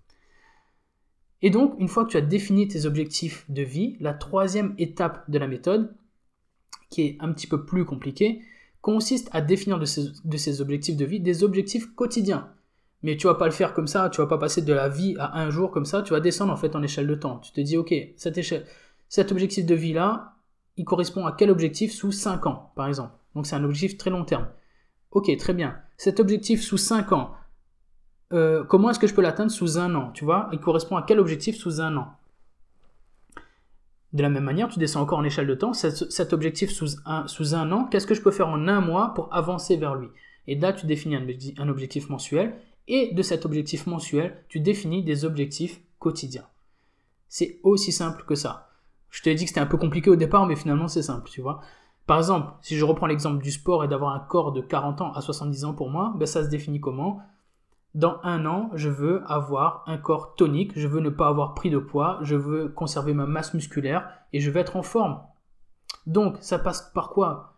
Et 1.42 1.50
donc, 1.50 1.74
une 1.78 1.88
fois 1.88 2.04
que 2.04 2.10
tu 2.10 2.16
as 2.16 2.22
défini 2.22 2.68
tes 2.68 2.86
objectifs 2.86 3.44
de 3.50 3.62
vie, 3.62 3.96
la 4.00 4.12
troisième 4.12 4.74
étape 4.78 5.30
de 5.30 5.38
la 5.38 5.48
méthode, 5.48 5.94
qui 6.90 7.02
est 7.02 7.16
un 7.20 7.32
petit 7.32 7.46
peu 7.46 7.64
plus 7.64 7.84
compliquée, 7.84 8.42
consiste 8.82 9.28
à 9.32 9.40
définir 9.40 9.78
de 9.78 9.84
ces, 9.84 10.60
objectifs 10.60 10.96
de 10.96 11.04
vie 11.04 11.20
des 11.20 11.44
objectifs 11.44 11.94
quotidiens. 11.94 12.50
Mais 13.02 13.16
tu 13.16 13.26
vas 13.26 13.34
pas 13.34 13.46
le 13.46 13.52
faire 13.52 13.72
comme 13.72 13.86
ça, 13.86 14.10
tu 14.10 14.20
vas 14.20 14.26
pas 14.26 14.38
passer 14.38 14.60
de 14.60 14.72
la 14.72 14.88
vie 14.88 15.16
à 15.18 15.40
un 15.40 15.50
jour 15.50 15.70
comme 15.70 15.86
ça, 15.86 16.02
tu 16.02 16.12
vas 16.12 16.20
descendre 16.20 16.52
en 16.52 16.56
fait 16.56 16.76
en 16.76 16.82
échelle 16.82 17.06
de 17.06 17.14
temps. 17.14 17.38
Tu 17.38 17.52
te 17.52 17.60
dis, 17.60 17.78
ok, 17.78 17.94
cet 18.16 19.32
objectif 19.32 19.64
de 19.64 19.74
vie-là, 19.74 20.34
il 20.76 20.84
correspond 20.84 21.24
à 21.24 21.32
quel 21.32 21.50
objectif 21.50 21.92
sous 21.92 22.12
5 22.12 22.46
ans, 22.46 22.72
par 22.76 22.88
exemple. 22.88 23.12
Donc 23.34 23.46
c'est 23.46 23.56
un 23.56 23.64
objectif 23.64 23.96
très 23.96 24.10
long 24.10 24.24
terme. 24.24 24.48
Ok, 25.12 25.36
très 25.38 25.54
bien. 25.54 25.76
Cet 25.96 26.20
objectif 26.20 26.62
sous 26.62 26.78
5 26.78 27.12
ans, 27.12 27.34
euh, 28.32 28.62
comment 28.64 28.90
est-ce 28.90 28.98
que 28.98 29.06
je 29.06 29.14
peux 29.14 29.22
l'atteindre 29.22 29.50
sous 29.50 29.78
un 29.78 29.94
an 29.94 30.12
Tu 30.12 30.24
vois, 30.24 30.48
il 30.52 30.60
correspond 30.60 30.96
à 30.96 31.02
quel 31.02 31.18
objectif 31.18 31.56
sous 31.56 31.80
un 31.80 31.96
an? 31.96 32.08
De 34.12 34.22
la 34.22 34.28
même 34.28 34.44
manière, 34.44 34.68
tu 34.68 34.78
descends 34.78 35.02
encore 35.02 35.18
en 35.18 35.24
échelle 35.24 35.46
de 35.46 35.54
temps. 35.54 35.72
Cet, 35.72 36.32
objectif 36.32 36.70
sous 36.70 36.96
un, 37.04 37.26
sous 37.28 37.54
un 37.54 37.70
an, 37.70 37.84
qu'est-ce 37.84 38.06
que 38.06 38.14
je 38.14 38.22
peux 38.22 38.30
faire 38.30 38.48
en 38.48 38.66
un 38.66 38.80
mois 38.80 39.14
pour 39.14 39.32
avancer 39.32 39.76
vers 39.76 39.94
lui? 39.94 40.08
Et 40.46 40.56
là, 40.56 40.72
tu 40.72 40.86
définis 40.86 41.16
un, 41.58 41.68
objectif 41.68 42.08
mensuel. 42.08 42.56
Et 42.88 43.12
de 43.14 43.22
cet 43.22 43.46
objectif 43.46 43.86
mensuel, 43.86 44.42
tu 44.48 44.58
définis 44.58 45.04
des 45.04 45.24
objectifs 45.24 45.80
quotidiens. 45.98 46.46
C'est 47.28 47.60
aussi 47.62 47.92
simple 47.92 48.24
que 48.26 48.34
ça. 48.34 48.70
Je 49.10 49.22
t'ai 49.22 49.34
dit 49.34 49.44
que 49.44 49.50
c'était 49.50 49.60
un 49.60 49.66
peu 49.66 49.76
compliqué 49.76 50.10
au 50.10 50.16
départ, 50.16 50.46
mais 50.46 50.56
finalement 50.56 50.88
c'est 50.88 51.02
simple, 51.02 51.30
tu 51.30 51.40
vois. 51.40 51.60
Par 52.10 52.18
exemple, 52.18 52.50
si 52.60 52.76
je 52.76 52.84
reprends 52.84 53.06
l'exemple 53.06 53.40
du 53.40 53.52
sport 53.52 53.84
et 53.84 53.86
d'avoir 53.86 54.16
un 54.16 54.18
corps 54.18 54.50
de 54.50 54.60
40 54.60 55.00
ans 55.00 55.12
à 55.12 55.20
70 55.20 55.64
ans 55.64 55.74
pour 55.74 55.90
moi, 55.90 56.12
ben 56.16 56.26
ça 56.26 56.42
se 56.42 56.48
définit 56.48 56.80
comment? 56.80 57.20
Dans 57.94 58.18
un 58.24 58.46
an, 58.46 58.68
je 58.74 58.88
veux 58.88 59.22
avoir 59.30 59.84
un 59.86 59.96
corps 59.96 60.34
tonique, 60.34 60.72
je 60.74 60.88
veux 60.88 60.98
ne 60.98 61.08
pas 61.08 61.28
avoir 61.28 61.54
pris 61.54 61.70
de 61.70 61.78
poids, 61.78 62.18
je 62.22 62.34
veux 62.34 62.68
conserver 62.68 63.14
ma 63.14 63.26
masse 63.26 63.54
musculaire 63.54 64.08
et 64.32 64.40
je 64.40 64.50
veux 64.50 64.58
être 64.58 64.74
en 64.74 64.82
forme. 64.82 65.20
Donc, 66.08 66.36
ça 66.40 66.58
passe 66.58 66.90
par 66.92 67.10
quoi? 67.10 67.54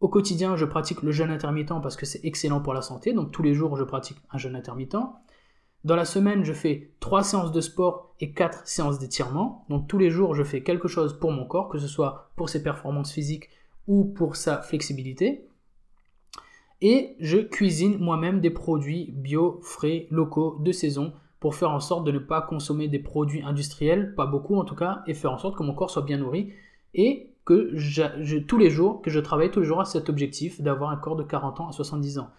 Au 0.00 0.10
quotidien, 0.10 0.56
je 0.56 0.66
pratique 0.66 1.00
le 1.00 1.10
jeûne 1.10 1.30
intermittent 1.30 1.80
parce 1.82 1.96
que 1.96 2.04
c'est 2.04 2.22
excellent 2.22 2.60
pour 2.60 2.74
la 2.74 2.82
santé, 2.82 3.14
donc 3.14 3.30
tous 3.32 3.42
les 3.42 3.54
jours, 3.54 3.78
je 3.78 3.84
pratique 3.84 4.18
un 4.30 4.36
jeûne 4.36 4.56
intermittent. 4.56 4.98
Dans 5.84 5.96
la 5.96 6.04
semaine, 6.04 6.44
je 6.44 6.52
fais 6.52 6.92
3 7.00 7.22
séances 7.22 7.50
de 7.50 7.62
sport 7.62 8.14
et 8.20 8.34
4 8.34 8.66
séances 8.66 8.98
d'étirement. 8.98 9.64
Donc 9.70 9.88
tous 9.88 9.96
les 9.96 10.10
jours, 10.10 10.34
je 10.34 10.42
fais 10.42 10.62
quelque 10.62 10.86
chose 10.86 11.18
pour 11.18 11.32
mon 11.32 11.46
corps, 11.46 11.70
que 11.70 11.78
ce 11.78 11.88
soit 11.88 12.30
pour 12.36 12.50
ses 12.50 12.62
performances 12.62 13.10
physiques 13.10 13.48
ou 13.86 14.04
pour 14.04 14.36
sa 14.36 14.62
flexibilité. 14.62 15.46
Et 16.82 17.16
je 17.20 17.38
cuisine 17.38 17.98
moi-même 17.98 18.40
des 18.40 18.50
produits 18.50 19.12
bio, 19.12 19.60
frais, 19.62 20.06
locaux, 20.10 20.58
de 20.60 20.72
saison, 20.72 21.12
pour 21.40 21.54
faire 21.54 21.70
en 21.70 21.80
sorte 21.80 22.04
de 22.04 22.12
ne 22.12 22.18
pas 22.18 22.42
consommer 22.42 22.88
des 22.88 22.98
produits 22.98 23.42
industriels, 23.42 24.14
pas 24.14 24.26
beaucoup 24.26 24.56
en 24.56 24.64
tout 24.64 24.74
cas, 24.74 25.02
et 25.06 25.14
faire 25.14 25.32
en 25.32 25.38
sorte 25.38 25.56
que 25.56 25.62
mon 25.62 25.74
corps 25.74 25.90
soit 25.90 26.02
bien 26.02 26.18
nourri, 26.18 26.52
et 26.94 27.32
que 27.44 27.70
je, 27.74 28.38
tous 28.38 28.58
les 28.58 28.70
jours, 28.70 29.00
que 29.02 29.10
je 29.10 29.20
travaille 29.20 29.50
tous 29.50 29.60
les 29.60 29.66
jours 29.66 29.80
à 29.80 29.84
cet 29.84 30.08
objectif 30.08 30.60
d'avoir 30.60 30.90
un 30.90 30.96
corps 30.96 31.16
de 31.16 31.22
40 31.22 31.60
ans 31.60 31.68
à 31.68 31.72
70 31.72 32.18
ans. 32.18 32.30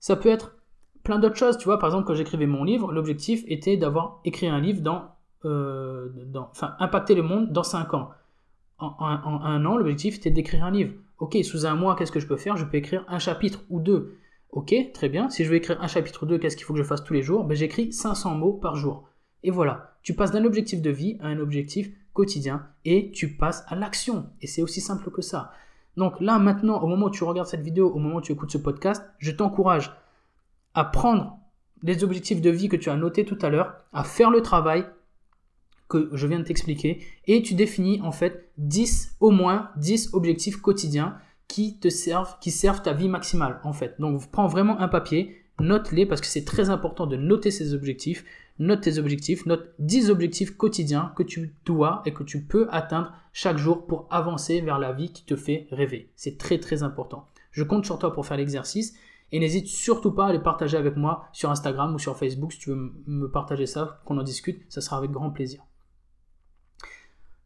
Ça 0.00 0.16
peut 0.16 0.30
être 0.30 0.56
plein 1.02 1.18
d'autres 1.18 1.36
choses, 1.36 1.58
tu 1.58 1.64
vois, 1.64 1.78
par 1.78 1.90
exemple 1.90 2.06
quand 2.06 2.14
j'écrivais 2.14 2.46
mon 2.46 2.64
livre, 2.64 2.92
l'objectif 2.92 3.44
était 3.46 3.76
d'avoir 3.76 4.20
écrit 4.24 4.48
un 4.48 4.60
livre 4.60 4.80
dans, 4.80 5.14
euh, 5.44 6.08
dans, 6.26 6.48
enfin, 6.50 6.74
impacter 6.78 7.14
le 7.14 7.22
monde 7.22 7.52
dans 7.52 7.62
5 7.62 7.94
ans 7.94 8.10
en, 8.78 9.04
un 9.06 9.64
an, 9.64 9.76
l'objectif 9.76 10.16
était 10.16 10.30
d'écrire 10.30 10.64
un 10.64 10.70
livre. 10.70 10.94
Ok, 11.18 11.36
sous 11.44 11.66
un 11.66 11.76
mois, 11.76 11.94
qu'est-ce 11.94 12.12
que 12.12 12.20
je 12.20 12.26
peux 12.26 12.36
faire? 12.36 12.56
Je 12.56 12.64
peux 12.64 12.76
écrire 12.76 13.04
un 13.08 13.18
chapitre 13.18 13.60
ou 13.70 13.80
deux. 13.80 14.18
Ok, 14.50 14.74
très 14.92 15.08
bien. 15.08 15.30
Si 15.30 15.44
je 15.44 15.50
veux 15.50 15.56
écrire 15.56 15.80
un 15.80 15.86
chapitre 15.86 16.24
ou 16.24 16.26
deux, 16.26 16.38
qu'est-ce 16.38 16.56
qu'il 16.56 16.66
faut 16.66 16.72
que 16.72 16.78
je 16.78 16.84
fasse 16.84 17.04
tous 17.04 17.14
les 17.14 17.22
jours? 17.22 17.44
Ben, 17.44 17.54
J'écris 17.54 17.92
500 17.92 18.34
mots 18.34 18.52
par 18.52 18.76
jour. 18.76 19.08
Et 19.44 19.50
voilà, 19.50 19.94
tu 20.02 20.14
passes 20.14 20.30
d'un 20.30 20.44
objectif 20.44 20.82
de 20.82 20.90
vie 20.90 21.16
à 21.20 21.28
un 21.28 21.38
objectif 21.38 21.90
quotidien 22.12 22.66
et 22.84 23.10
tu 23.12 23.36
passes 23.36 23.64
à 23.68 23.76
l'action. 23.76 24.26
Et 24.40 24.46
c'est 24.46 24.62
aussi 24.62 24.80
simple 24.80 25.10
que 25.10 25.22
ça. 25.22 25.52
Donc 25.96 26.20
là, 26.20 26.38
maintenant, 26.38 26.80
au 26.82 26.86
moment 26.86 27.06
où 27.06 27.10
tu 27.10 27.24
regardes 27.24 27.48
cette 27.48 27.62
vidéo, 27.62 27.90
au 27.90 27.98
moment 27.98 28.16
où 28.16 28.20
tu 28.20 28.32
écoutes 28.32 28.50
ce 28.50 28.58
podcast, 28.58 29.02
je 29.18 29.30
t'encourage 29.30 29.92
à 30.74 30.84
prendre 30.84 31.38
les 31.82 32.04
objectifs 32.04 32.40
de 32.40 32.50
vie 32.50 32.68
que 32.68 32.76
tu 32.76 32.90
as 32.90 32.96
notés 32.96 33.24
tout 33.24 33.38
à 33.42 33.48
l'heure, 33.48 33.74
à 33.92 34.04
faire 34.04 34.30
le 34.30 34.42
travail 34.42 34.86
que 35.92 36.08
je 36.14 36.26
viens 36.26 36.38
de 36.38 36.44
t'expliquer 36.44 37.00
et 37.26 37.42
tu 37.42 37.54
définis 37.54 38.00
en 38.00 38.12
fait 38.12 38.48
10 38.56 39.16
au 39.20 39.30
moins 39.30 39.70
10 39.76 40.14
objectifs 40.14 40.56
quotidiens 40.56 41.18
qui 41.48 41.78
te 41.78 41.90
servent 41.90 42.34
qui 42.40 42.50
servent 42.50 42.80
ta 42.80 42.94
vie 42.94 43.10
maximale 43.10 43.60
en 43.62 43.74
fait. 43.74 43.96
Donc 43.98 44.30
prends 44.30 44.46
vraiment 44.46 44.80
un 44.80 44.88
papier, 44.88 45.36
note-les 45.60 46.06
parce 46.06 46.22
que 46.22 46.26
c'est 46.26 46.46
très 46.46 46.70
important 46.70 47.06
de 47.06 47.16
noter 47.16 47.50
ces 47.50 47.74
objectifs. 47.74 48.24
note 48.58 48.80
tes 48.80 48.98
objectifs, 48.98 49.44
note 49.44 49.74
10 49.80 50.08
objectifs 50.08 50.56
quotidiens 50.56 51.12
que 51.14 51.22
tu 51.22 51.54
dois 51.66 52.02
et 52.06 52.14
que 52.14 52.22
tu 52.22 52.42
peux 52.42 52.68
atteindre 52.70 53.12
chaque 53.34 53.58
jour 53.58 53.86
pour 53.86 54.06
avancer 54.10 54.62
vers 54.62 54.78
la 54.78 54.92
vie 54.92 55.12
qui 55.12 55.24
te 55.24 55.36
fait 55.36 55.66
rêver. 55.70 56.10
C'est 56.16 56.38
très 56.38 56.58
très 56.58 56.82
important. 56.82 57.26
Je 57.50 57.64
compte 57.64 57.84
sur 57.84 57.98
toi 57.98 58.14
pour 58.14 58.24
faire 58.24 58.38
l'exercice 58.38 58.94
et 59.30 59.38
n'hésite 59.40 59.66
surtout 59.66 60.12
pas 60.12 60.26
à 60.28 60.32
les 60.32 60.38
partager 60.38 60.78
avec 60.78 60.96
moi 60.96 61.26
sur 61.32 61.50
Instagram 61.50 61.94
ou 61.94 61.98
sur 61.98 62.16
Facebook 62.16 62.52
si 62.52 62.58
tu 62.58 62.70
veux 62.70 62.92
me 63.06 63.26
partager 63.30 63.66
ça, 63.66 64.00
qu'on 64.06 64.18
en 64.18 64.22
discute, 64.22 64.62
ça 64.70 64.80
sera 64.80 64.96
avec 64.96 65.10
grand 65.10 65.30
plaisir. 65.30 65.62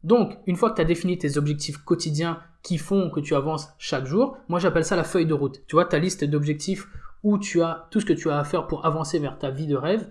Donc, 0.03 0.37
une 0.45 0.55
fois 0.55 0.69
que 0.69 0.75
tu 0.75 0.81
as 0.81 0.85
défini 0.85 1.17
tes 1.17 1.37
objectifs 1.37 1.77
quotidiens 1.77 2.39
qui 2.63 2.77
font 2.77 3.09
que 3.09 3.19
tu 3.19 3.35
avances 3.35 3.69
chaque 3.77 4.05
jour, 4.05 4.37
moi 4.47 4.59
j'appelle 4.59 4.85
ça 4.85 4.95
la 4.95 5.03
feuille 5.03 5.25
de 5.25 5.33
route. 5.33 5.61
Tu 5.67 5.75
vois, 5.75 5.85
ta 5.85 5.99
liste 5.99 6.23
d'objectifs 6.23 6.87
où 7.23 7.37
tu 7.37 7.61
as 7.61 7.87
tout 7.91 7.99
ce 7.99 8.05
que 8.05 8.13
tu 8.13 8.29
as 8.29 8.39
à 8.39 8.43
faire 8.43 8.67
pour 8.67 8.85
avancer 8.85 9.19
vers 9.19 9.37
ta 9.37 9.49
vie 9.49 9.67
de 9.67 9.75
rêve, 9.75 10.07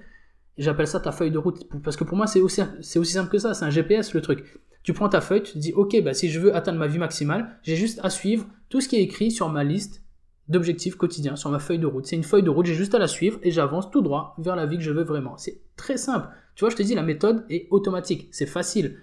j'appelle 0.59 0.89
ça 0.89 1.01
ta 1.01 1.13
feuille 1.13 1.31
de 1.31 1.39
route. 1.39 1.67
Parce 1.83 1.97
que 1.97 2.05
pour 2.05 2.17
moi, 2.17 2.27
c'est 2.27 2.41
aussi, 2.41 2.63
simple 2.81 3.31
que 3.31 3.39
ça, 3.39 3.55
c'est 3.55 3.65
un 3.65 3.71
GPS 3.71 4.15
le 4.15 4.21
truc. 4.21 4.59
Tu 4.83 4.93
prends 4.93 5.09
ta 5.09 5.21
feuille, 5.21 5.43
tu 5.43 5.55
te 5.55 5.59
dis, 5.59 5.73
ok, 5.73 6.03
bah, 6.03 6.15
si 6.15 6.31
je 6.31 6.39
veux 6.39 6.55
atteindre 6.55 6.79
ma 6.79 6.87
vie 6.87 6.99
maximale, 6.99 7.59
j'ai 7.63 7.77
juste 7.77 8.01
à 8.03 8.11
suivre 8.11 8.47
tout 8.69 8.81
ce 8.81 8.89
qui 8.89 8.97
est 8.97 9.03
écrit 9.03 9.31
sur 9.31 9.49
ma 9.49 9.65
liste 9.65 10.03
d'objectifs 10.49 10.95
quotidiens, 10.95 11.35
sur 11.35 11.51
ma 11.51 11.59
feuille 11.59 11.79
de 11.79 11.87
route. 11.87 12.07
C'est 12.07 12.17
une 12.17 12.23
feuille 12.23 12.45
de 12.45 12.51
route, 12.51 12.67
j'ai 12.67 12.75
juste 12.75 12.95
à 12.95 12.99
la 12.99 13.09
suivre 13.09 13.39
et 13.43 13.51
j'avance 13.51 13.91
tout 13.91 14.01
droit 14.01 14.37
vers 14.39 14.55
la 14.55 14.67
vie 14.67 14.77
que 14.77 14.83
je 14.85 14.93
veux 14.93 15.03
vraiment. 15.03 15.37
C'est 15.37 15.61
très 15.77 15.97
simple. 15.97 16.29
Tu 16.55 16.61
vois, 16.61 16.71
je 16.71 16.77
te 16.77 16.83
dis, 16.83 16.95
la 16.95 17.03
méthode 17.03 17.45
est 17.51 17.67
automatique, 17.71 18.29
c'est 18.31 18.47
facile. 18.47 18.99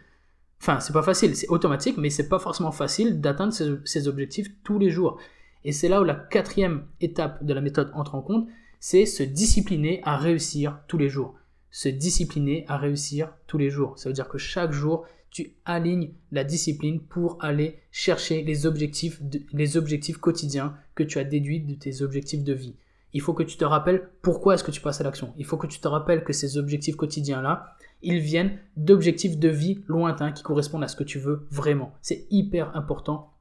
Enfin, 0.63 0.79
c'est 0.79 0.93
pas 0.93 1.03
facile, 1.03 1.35
c'est 1.35 1.49
automatique, 1.49 1.97
mais 1.97 2.09
c'est 2.09 2.29
pas 2.29 2.39
forcément 2.39 2.71
facile 2.71 3.19
d'atteindre 3.19 3.51
ces, 3.83 4.07
objectifs 4.07 4.47
tous 4.63 4.79
les 4.79 4.89
jours. 4.89 5.19
Et 5.65 5.73
c'est 5.73 5.89
là 5.89 5.99
où 5.99 6.05
la 6.05 6.15
quatrième 6.15 6.85
étape 7.01 7.43
de 7.43 7.53
la 7.53 7.59
méthode 7.59 7.91
entre 7.95 8.15
en 8.15 8.21
compte, 8.21 8.47
c'est 8.79 9.05
se 9.05 9.23
discipliner 9.23 9.99
à 10.05 10.15
réussir 10.15 10.79
tous 10.87 10.97
les 10.97 11.09
jours. 11.09 11.35
Se 11.69 11.89
discipliner 11.89 12.63
à 12.69 12.77
réussir 12.77 13.33
tous 13.45 13.57
les 13.57 13.69
jours. 13.69 13.99
Ça 13.99 14.07
veut 14.07 14.13
dire 14.13 14.29
que 14.29 14.37
chaque 14.37 14.71
jour, 14.71 15.05
tu 15.31 15.51
alignes 15.65 16.13
la 16.31 16.45
discipline 16.45 17.01
pour 17.01 17.43
aller 17.43 17.81
chercher 17.91 18.41
les 18.41 18.65
objectifs, 18.65 19.21
les 19.51 19.75
objectifs 19.75 20.17
quotidiens 20.17 20.77
que 20.95 21.03
tu 21.03 21.19
as 21.19 21.25
déduits 21.25 21.59
de 21.59 21.73
tes 21.73 22.01
objectifs 22.01 22.45
de 22.45 22.53
vie. 22.53 22.77
Il 23.11 23.19
faut 23.19 23.33
que 23.33 23.43
tu 23.43 23.57
te 23.57 23.65
rappelles 23.65 24.09
pourquoi 24.21 24.53
est-ce 24.53 24.63
que 24.63 24.71
tu 24.71 24.79
passes 24.79 25.01
à 25.01 25.03
l'action. 25.03 25.33
Il 25.37 25.43
faut 25.43 25.57
que 25.57 25.67
tu 25.67 25.81
te 25.81 25.87
rappelles 25.89 26.23
que 26.23 26.31
ces 26.31 26.57
objectifs 26.57 26.95
quotidiens-là, 26.95 27.75
ils 28.03 28.19
viennent 28.19 28.59
d'objectifs 28.77 29.37
de 29.37 29.49
vie 29.49 29.83
lointains 29.87 30.31
qui 30.31 30.43
correspondent 30.43 30.83
à 30.83 30.87
ce 30.87 30.95
que 30.95 31.03
tu 31.03 31.19
veux 31.19 31.47
vraiment. 31.49 31.93
C'est 32.01 32.27
hyper 32.29 32.75
important 32.75 33.33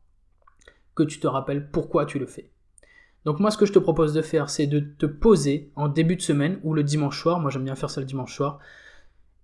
que 0.94 1.02
tu 1.02 1.20
te 1.20 1.26
rappelles 1.26 1.70
pourquoi 1.70 2.06
tu 2.06 2.18
le 2.18 2.26
fais. 2.26 2.50
Donc 3.24 3.38
moi 3.38 3.50
ce 3.50 3.58
que 3.58 3.66
je 3.66 3.72
te 3.72 3.78
propose 3.78 4.14
de 4.14 4.22
faire 4.22 4.50
c'est 4.50 4.66
de 4.66 4.80
te 4.80 5.06
poser 5.06 5.72
en 5.76 5.88
début 5.88 6.16
de 6.16 6.22
semaine 6.22 6.58
ou 6.64 6.74
le 6.74 6.82
dimanche 6.82 7.20
soir, 7.20 7.38
moi 7.38 7.50
j'aime 7.50 7.64
bien 7.64 7.76
faire 7.76 7.90
ça 7.90 8.00
le 8.00 8.06
dimanche 8.06 8.34
soir, 8.34 8.58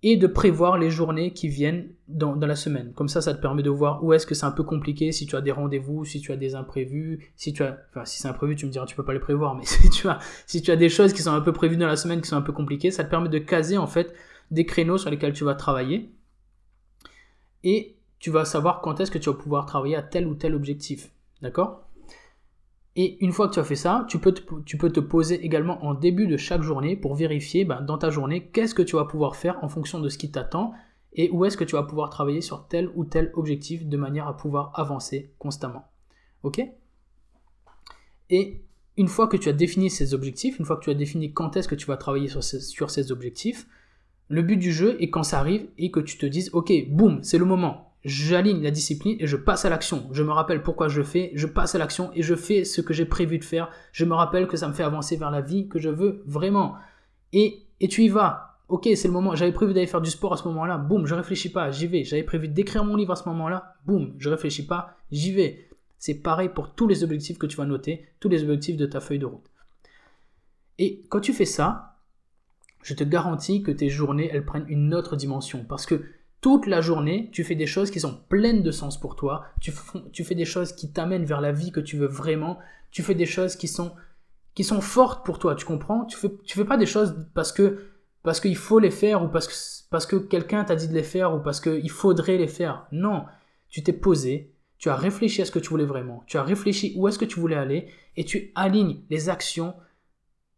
et 0.01 0.15
de 0.15 0.27
prévoir 0.27 0.77
les 0.77 0.89
journées 0.89 1.33
qui 1.33 1.49
viennent 1.49 1.89
dans, 2.07 2.35
la 2.35 2.55
semaine. 2.55 2.93
Comme 2.93 3.09
ça, 3.09 3.21
ça 3.21 3.33
te 3.33 3.41
permet 3.41 3.63
de 3.63 3.69
voir 3.69 4.03
où 4.03 4.13
est-ce 4.13 4.25
que 4.25 4.33
c'est 4.33 4.45
un 4.45 4.51
peu 4.51 4.63
compliqué, 4.63 5.11
si 5.11 5.25
tu 5.25 5.35
as 5.35 5.41
des 5.41 5.51
rendez-vous, 5.51 6.05
si 6.05 6.21
tu 6.21 6.31
as 6.31 6.37
des 6.37 6.55
imprévus, 6.55 7.31
si 7.35 7.51
tu 7.51 7.63
as, 7.63 7.77
enfin, 7.89 8.05
si 8.05 8.19
c'est 8.19 8.27
imprévu, 8.27 8.55
tu 8.55 8.65
me 8.65 8.71
diras, 8.71 8.85
tu 8.85 8.95
peux 8.95 9.03
pas 9.03 9.13
les 9.13 9.19
prévoir, 9.19 9.55
mais 9.55 9.65
si 9.65 9.89
tu 9.89 10.07
as, 10.07 10.19
si 10.47 10.61
tu 10.61 10.71
as 10.71 10.77
des 10.77 10.89
choses 10.89 11.11
qui 11.11 11.21
sont 11.21 11.33
un 11.33 11.41
peu 11.41 11.51
prévues 11.51 11.77
dans 11.77 11.87
la 11.87 11.97
semaine, 11.97 12.21
qui 12.21 12.29
sont 12.29 12.37
un 12.37 12.41
peu 12.41 12.53
compliquées, 12.53 12.91
ça 12.91 13.03
te 13.03 13.09
permet 13.09 13.29
de 13.29 13.39
caser, 13.39 13.77
en 13.77 13.87
fait, 13.87 14.13
des 14.51 14.65
créneaux 14.65 14.97
sur 14.97 15.09
lesquels 15.09 15.33
tu 15.33 15.43
vas 15.43 15.55
travailler 15.55 16.11
et 17.63 17.97
tu 18.19 18.31
vas 18.31 18.45
savoir 18.45 18.81
quand 18.81 18.99
est-ce 18.99 19.11
que 19.11 19.17
tu 19.17 19.29
vas 19.29 19.35
pouvoir 19.35 19.65
travailler 19.65 19.95
à 19.95 20.01
tel 20.01 20.27
ou 20.27 20.35
tel 20.35 20.55
objectif. 20.55 21.11
D'accord? 21.41 21.88
Et 22.95 23.23
une 23.23 23.31
fois 23.31 23.47
que 23.47 23.53
tu 23.53 23.59
as 23.59 23.63
fait 23.63 23.75
ça, 23.75 24.05
tu 24.09 24.19
peux, 24.19 24.33
te, 24.33 24.99
poser 24.99 25.43
également 25.45 25.83
en 25.85 25.93
début 25.93 26.27
de 26.27 26.37
chaque 26.37 26.63
journée 26.63 26.95
pour 26.95 27.15
vérifier 27.15 27.63
ben, 27.63 27.81
dans 27.81 27.97
ta 27.97 28.09
journée 28.09 28.47
qu'est-ce 28.47 28.75
que 28.75 28.81
tu 28.81 28.95
vas 28.95 29.05
pouvoir 29.05 29.35
faire 29.35 29.63
en 29.63 29.69
fonction 29.69 29.99
de 29.99 30.09
ce 30.09 30.17
qui 30.17 30.31
t'attend 30.31 30.73
et 31.13 31.29
où 31.31 31.45
est-ce 31.45 31.57
que 31.57 31.63
tu 31.63 31.75
vas 31.75 31.83
pouvoir 31.83 32.09
travailler 32.09 32.41
sur 32.41 32.67
tel 32.67 32.89
ou 32.95 33.05
tel 33.05 33.31
objectif 33.35 33.85
de 33.87 33.97
manière 33.97 34.27
à 34.27 34.35
pouvoir 34.35 34.71
avancer 34.75 35.33
constamment. 35.39 35.85
Ok? 36.43 36.61
Et 38.29 38.63
une 38.97 39.07
fois 39.07 39.27
que 39.27 39.37
tu 39.37 39.49
as 39.49 39.53
défini 39.53 39.89
ces 39.89 40.13
objectifs, 40.13 40.59
une 40.59 40.65
fois 40.65 40.77
que 40.77 40.83
tu 40.83 40.89
as 40.89 40.95
défini 40.95 41.33
quand 41.33 41.57
est-ce 41.57 41.67
que 41.67 41.75
tu 41.75 41.87
vas 41.87 41.97
travailler 41.97 42.27
sur 42.27 42.43
sur 42.43 42.89
ces 42.89 43.11
objectifs, 43.11 43.67
le 44.27 44.41
but 44.43 44.57
du 44.57 44.71
jeu 44.71 45.01
est 45.01 45.09
quand 45.09 45.23
ça 45.23 45.39
arrive 45.39 45.67
et 45.77 45.89
que 45.89 45.99
tu 45.99 46.17
te 46.17 46.25
dises, 46.25 46.51
ok, 46.53 46.71
boum, 46.89 47.23
c'est 47.23 47.39
le 47.39 47.45
moment. 47.45 47.88
J'aligne 48.05 48.63
la 48.63 48.71
discipline 48.71 49.17
et 49.19 49.27
je 49.27 49.35
passe 49.35 49.65
à 49.65 49.69
l'action. 49.69 50.07
Je 50.13 50.23
me 50.23 50.31
rappelle 50.31 50.63
pourquoi 50.63 50.87
je 50.87 51.01
fais, 51.01 51.31
je 51.35 51.47
passe 51.47 51.75
à 51.75 51.77
l'action 51.77 52.11
et 52.13 52.21
je 52.21 52.35
fais 52.35 52.63
ce 52.63 52.79
que 52.79 52.93
j'ai 52.93 53.05
prévu 53.05 53.39
de 53.39 53.43
faire. 53.43 53.69
Je 53.91 54.05
me 54.05 54.13
rappelle 54.13 54.47
que 54.47 54.55
ça 54.55 54.67
me 54.69 54.73
fait 54.73 54.83
avancer 54.83 55.17
vers 55.17 55.31
la 55.31 55.41
vie 55.41 55.67
que 55.67 55.79
je 55.79 55.89
veux 55.89 56.23
vraiment. 56.25 56.75
Et, 57.33 57.63
et 57.81 57.89
tu 57.89 58.03
y 58.03 58.09
vas. 58.09 58.57
Ok, 58.69 58.87
c'est 58.95 59.07
le 59.07 59.13
moment. 59.13 59.35
J'avais 59.35 59.51
prévu 59.51 59.73
d'aller 59.73 59.87
faire 59.87 59.99
du 59.99 60.11
sport 60.11 60.33
à 60.33 60.37
ce 60.37 60.47
moment-là. 60.47 60.77
Boum, 60.77 61.05
je 61.07 61.15
réfléchis 61.15 61.51
pas, 61.51 61.71
j'y 61.71 61.87
vais. 61.87 62.03
J'avais 62.03 62.23
prévu 62.23 62.47
d'écrire 62.47 62.85
mon 62.85 62.95
livre 62.95 63.11
à 63.11 63.15
ce 63.15 63.27
moment-là. 63.27 63.75
Boum, 63.85 64.13
je 64.17 64.29
réfléchis 64.29 64.65
pas, 64.65 64.95
j'y 65.11 65.33
vais. 65.33 65.67
C'est 65.97 66.21
pareil 66.21 66.49
pour 66.49 66.73
tous 66.73 66.87
les 66.87 67.03
objectifs 67.03 67.37
que 67.37 67.47
tu 67.47 67.57
vas 67.57 67.65
noter, 67.65 68.05
tous 68.21 68.29
les 68.29 68.43
objectifs 68.43 68.77
de 68.77 68.85
ta 68.85 69.01
feuille 69.01 69.19
de 69.19 69.25
route. 69.25 69.49
Et 70.77 71.03
quand 71.09 71.19
tu 71.19 71.33
fais 71.33 71.45
ça, 71.45 71.97
je 72.83 72.93
te 72.93 73.03
garantis 73.03 73.61
que 73.61 73.71
tes 73.71 73.89
journées, 73.89 74.29
elles 74.31 74.45
prennent 74.45 74.65
une 74.69 74.93
autre 74.93 75.17
dimension. 75.17 75.65
Parce 75.67 75.85
que 75.85 76.01
toute 76.41 76.67
la 76.67 76.81
journée, 76.81 77.29
tu 77.31 77.43
fais 77.43 77.55
des 77.55 77.67
choses 77.67 77.91
qui 77.91 77.99
sont 77.99 78.17
pleines 78.29 78.63
de 78.63 78.71
sens 78.71 78.99
pour 78.99 79.15
toi. 79.15 79.45
Tu, 79.59 79.71
fais 80.23 80.35
des 80.35 80.45
choses 80.45 80.71
qui 80.71 80.91
t'amènent 80.91 81.25
vers 81.25 81.41
la 81.41 81.51
vie 81.51 81.71
que 81.71 81.79
tu 81.79 81.97
veux 81.97 82.07
vraiment. 82.07 82.59
Tu 82.91 83.03
fais 83.03 83.15
des 83.15 83.25
choses 83.25 83.55
qui 83.55 83.67
sont, 83.67 83.91
qui 84.55 84.63
sont 84.63 84.81
fortes 84.81 85.25
pour 85.25 85.39
toi, 85.39 85.55
tu 85.55 85.65
comprends? 85.65 86.05
Tu 86.05 86.17
fais, 86.17 86.31
tu 86.45 86.57
fais 86.57 86.65
pas 86.65 86.77
des 86.77 86.85
choses 86.85 87.15
parce 87.33 87.51
que 87.51 87.85
parce 88.23 88.41
qu'il 88.41 88.57
faut 88.57 88.79
les 88.79 88.91
faire 88.91 89.23
ou 89.23 89.29
parce 89.29 89.47
que, 89.47 89.53
parce 89.89 90.05
que 90.05 90.17
quelqu'un 90.17 90.63
t'a 90.65 90.75
dit 90.75 90.87
de 90.89 90.93
les 90.93 91.03
faire 91.03 91.33
ou 91.33 91.39
parce 91.39 91.61
qu'il 91.61 91.89
faudrait 91.89 92.37
les 92.37 92.47
faire. 92.47 92.85
Non, 92.91 93.25
tu 93.69 93.81
t'es 93.81 93.93
posé, 93.93 94.53
tu 94.77 94.89
as 94.89 94.95
réfléchi 94.95 95.41
à 95.41 95.45
ce 95.45 95.51
que 95.51 95.59
tu 95.59 95.69
voulais 95.69 95.85
vraiment, 95.85 96.23
tu 96.27 96.37
as 96.37 96.43
réfléchi 96.43 96.93
où 96.97 97.07
est-ce 97.07 97.17
que 97.17 97.25
tu 97.25 97.39
voulais 97.39 97.55
aller 97.55 97.87
et 98.17 98.25
tu 98.25 98.51
alignes 98.55 99.01
les 99.09 99.29
actions 99.29 99.73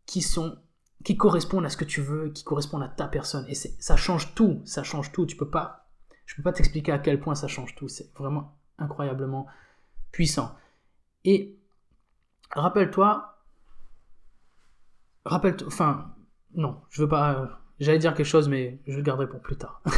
qui 0.05 0.21
sont 0.21 0.57
qui 1.03 1.17
correspondent 1.17 1.65
à 1.65 1.69
ce 1.69 1.77
que 1.77 1.85
tu 1.85 2.01
veux, 2.01 2.29
qui 2.29 2.43
correspondent 2.43 2.83
à 2.83 2.87
ta 2.87 3.07
personne. 3.07 3.45
Et 3.47 3.55
ça 3.55 3.95
change 3.95 4.33
tout, 4.35 4.61
ça 4.65 4.83
change 4.83 5.11
tout. 5.11 5.25
Tu 5.25 5.35
peux 5.35 5.49
pas, 5.49 5.87
je 6.25 6.35
peux 6.35 6.43
pas 6.43 6.53
t'expliquer 6.53 6.91
à 6.91 6.99
quel 6.99 7.19
point 7.19 7.35
ça 7.35 7.47
change 7.47 7.75
tout. 7.75 7.87
C'est 7.87 8.13
vraiment 8.17 8.57
incroyablement 8.77 9.47
puissant. 10.11 10.55
Et 11.23 11.57
rappelle-toi, 12.51 13.37
rappelle-toi, 15.25 15.67
enfin, 15.67 16.13
non, 16.55 16.81
je 16.89 17.01
veux 17.01 17.09
pas, 17.09 17.61
j'allais 17.79 17.99
dire 17.99 18.13
quelque 18.13 18.25
chose, 18.25 18.49
mais 18.49 18.79
je 18.87 18.97
le 18.97 19.03
garderai 19.03 19.27
pour 19.27 19.41
plus 19.41 19.57
tard. 19.57 19.81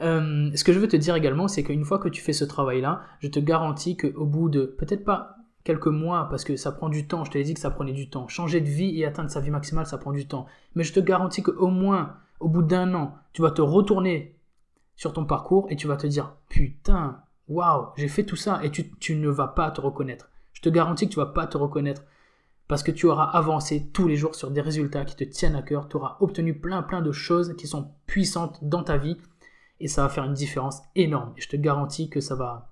Euh, 0.00 0.50
ce 0.56 0.64
que 0.64 0.72
je 0.72 0.80
veux 0.80 0.88
te 0.88 0.96
dire 0.96 1.14
également, 1.14 1.46
c'est 1.46 1.62
qu'une 1.62 1.84
fois 1.84 2.00
que 2.00 2.08
tu 2.08 2.20
fais 2.20 2.32
ce 2.32 2.44
travail-là, 2.44 3.02
je 3.20 3.28
te 3.28 3.38
garantis 3.38 3.96
qu'au 3.96 4.26
bout 4.26 4.48
de, 4.48 4.64
peut-être 4.64 5.04
pas 5.04 5.36
quelques 5.64 5.86
mois, 5.86 6.28
parce 6.28 6.44
que 6.44 6.56
ça 6.56 6.72
prend 6.72 6.88
du 6.88 7.06
temps, 7.06 7.24
je 7.24 7.30
te 7.30 7.38
l'ai 7.38 7.44
dit 7.44 7.54
que 7.54 7.60
ça 7.60 7.70
prenait 7.70 7.92
du 7.92 8.08
temps. 8.10 8.28
Changer 8.28 8.60
de 8.60 8.68
vie 8.68 8.98
et 8.98 9.04
atteindre 9.04 9.30
sa 9.30 9.40
vie 9.40 9.50
maximale, 9.50 9.86
ça 9.86 9.98
prend 9.98 10.12
du 10.12 10.26
temps. 10.26 10.46
Mais 10.74 10.84
je 10.84 10.92
te 10.92 11.00
garantis 11.00 11.42
qu'au 11.42 11.68
moins, 11.68 12.16
au 12.40 12.48
bout 12.48 12.62
d'un 12.62 12.94
an, 12.94 13.14
tu 13.32 13.42
vas 13.42 13.50
te 13.50 13.62
retourner 13.62 14.38
sur 14.96 15.12
ton 15.12 15.24
parcours 15.24 15.66
et 15.70 15.76
tu 15.76 15.86
vas 15.86 15.96
te 15.96 16.06
dire, 16.06 16.36
putain, 16.48 17.22
waouh, 17.48 17.88
j'ai 17.96 18.08
fait 18.08 18.24
tout 18.24 18.36
ça, 18.36 18.60
et 18.62 18.70
tu, 18.70 19.16
ne 19.16 19.28
vas 19.28 19.48
pas 19.48 19.70
te 19.70 19.80
reconnaître. 19.80 20.30
Je 20.52 20.62
te 20.62 20.68
garantis 20.68 21.08
que 21.08 21.12
tu 21.12 21.18
vas 21.18 21.26
pas 21.26 21.46
te 21.46 21.56
reconnaître. 21.56 22.02
Parce 22.68 22.82
que 22.82 22.92
tu 22.92 23.06
auras 23.06 23.24
avancé 23.24 23.90
tous 23.92 24.08
les 24.08 24.16
jours 24.16 24.34
sur 24.34 24.50
des 24.50 24.60
résultats 24.60 25.04
qui 25.04 25.16
te 25.16 25.24
tiennent 25.24 25.56
à 25.56 25.62
cœur, 25.62 25.88
tu 25.88 25.96
auras 25.96 26.16
obtenu 26.20 26.58
plein 26.58 26.82
plein 26.82 27.02
de 27.02 27.12
choses 27.12 27.54
qui 27.56 27.66
sont 27.66 27.90
puissantes 28.06 28.58
dans 28.62 28.82
ta 28.82 28.96
vie, 28.96 29.18
et 29.80 29.88
ça 29.88 30.02
va 30.02 30.08
faire 30.08 30.24
une 30.24 30.32
différence 30.32 30.80
énorme. 30.94 31.34
Et 31.36 31.40
je 31.40 31.48
te 31.48 31.56
garantis 31.56 32.08
que 32.08 32.20
ça 32.20 32.34
va, 32.34 32.71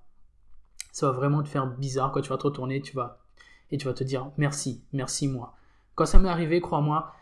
ça 0.91 1.07
va 1.07 1.11
vraiment 1.13 1.41
te 1.43 1.47
faire 1.47 1.67
bizarre 1.67 2.11
quand 2.11 2.21
tu 2.21 2.29
vas 2.29 2.37
te 2.37 2.43
retourner, 2.43 2.81
tu 2.81 2.95
vas 2.95 3.19
et 3.71 3.77
tu 3.77 3.87
vas 3.87 3.93
te 3.93 4.03
dire 4.03 4.31
merci, 4.37 4.83
merci 4.93 5.27
moi. 5.27 5.55
Quand 5.95 6.05
ça 6.05 6.19
m'est 6.19 6.29
arrivé, 6.29 6.61
crois-moi, 6.61 7.13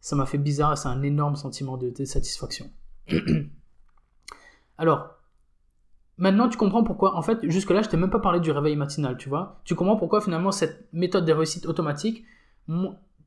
ça 0.00 0.16
m'a 0.16 0.26
fait 0.26 0.38
bizarre 0.38 0.72
et 0.72 0.76
c'est 0.76 0.88
un 0.88 1.02
énorme 1.02 1.36
sentiment 1.36 1.76
de, 1.76 2.04
satisfaction. 2.04 2.70
Alors, 4.78 5.10
maintenant 6.18 6.48
tu 6.48 6.56
comprends 6.56 6.84
pourquoi, 6.84 7.16
en 7.16 7.22
fait, 7.22 7.38
jusque-là, 7.48 7.82
je 7.82 7.88
t'ai 7.88 7.96
même 7.96 8.10
pas 8.10 8.20
parlé 8.20 8.40
du 8.40 8.50
réveil 8.50 8.76
matinal, 8.76 9.16
tu 9.16 9.28
vois. 9.28 9.60
Tu 9.64 9.74
comprends 9.74 9.96
pourquoi 9.96 10.20
finalement 10.20 10.52
cette 10.52 10.92
méthode 10.92 11.24
de 11.24 11.32
réussite 11.32 11.66
automatique, 11.66 12.24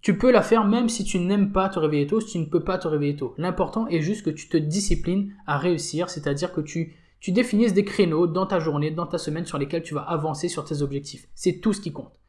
tu 0.02 0.18
peux 0.18 0.32
la 0.32 0.44
faire 0.44 0.66
même 0.66 0.88
si 0.88 1.04
tu 1.04 1.20
n'aimes 1.20 1.52
pas 1.52 1.68
te 1.68 1.80
réveiller 1.80 2.08
tôt, 2.08 2.20
si 2.20 2.34
tu 2.34 2.40
ne 2.40 2.46
peux 2.46 2.64
pas 2.64 2.78
te 2.78 2.88
réveiller 2.88 3.16
tôt. 3.16 3.34
L'important 3.38 3.88
est 3.88 4.02
juste 4.02 4.24
que 4.24 4.30
tu 4.30 4.50
te 4.50 4.58
disciplines 4.58 5.34
à 5.48 5.58
réussir, 5.58 6.10
c'est-à-dire 6.10 6.54
que 6.54 6.62
tu 6.62 6.96
tu 7.26 7.32
définisses 7.32 7.74
des 7.74 7.86
créneaux 7.86 8.28
dans 8.28 8.46
ta 8.46 8.60
journée, 8.60 8.92
dans 8.92 9.08
ta 9.08 9.18
semaine 9.18 9.48
sur 9.48 9.58
lesquels 9.58 9.82
tu 9.82 9.96
vas 9.96 10.04
avancer 10.04 10.48
sur 10.48 10.64
tes 10.64 10.84
objectifs. 10.84 11.28
C'est 11.34 11.60
tout 11.60 11.74
ce 11.74 11.82
qui 11.82 11.92
compte. 11.92 12.20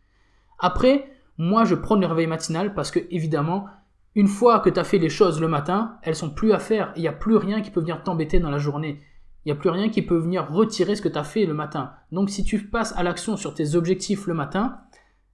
Après, 0.59 1.11
moi, 1.37 1.67
je 1.67 1.75
prends 1.75 1.97
le 1.97 2.07
réveil 2.07 2.27
matinal 2.27 2.73
parce 2.73 2.91
que, 2.91 3.01
évidemment, 3.11 3.67
une 4.15 4.27
fois 4.27 4.59
que 4.61 4.71
tu 4.71 4.81
as 4.81 4.85
fait 4.85 4.97
les 4.97 5.11
choses 5.11 5.39
le 5.39 5.49
matin, 5.49 5.99
elles 6.01 6.17
sont 6.17 6.31
plus 6.31 6.53
à 6.53 6.59
faire. 6.59 6.95
Il 6.97 7.03
n'y 7.03 7.09
a 7.09 7.13
plus 7.13 7.37
rien 7.37 7.61
qui 7.61 7.71
peut 7.71 7.81
venir 7.81 8.05
t'embêter 8.05 8.41
dans 8.41 8.49
la 8.49 8.57
journée. 8.57 9.03
Il 9.45 9.49
n'y 9.49 9.53
a 9.53 9.61
plus 9.61 9.69
rien 9.69 9.91
qui 9.91 10.01
peut 10.01 10.17
venir 10.17 10.51
retirer 10.51 10.97
ce 10.97 11.03
que 11.03 11.11
tu 11.11 11.19
as 11.19 11.25
fait 11.25 11.45
le 11.45 11.53
matin. 11.53 11.93
Donc, 12.11 12.31
si 12.31 12.43
tu 12.43 12.67
passes 12.67 12.97
à 12.97 13.03
l'action 13.03 13.37
sur 13.37 13.53
tes 13.53 13.75
objectifs 13.75 14.27
le 14.27 14.33
matin, 14.33 14.79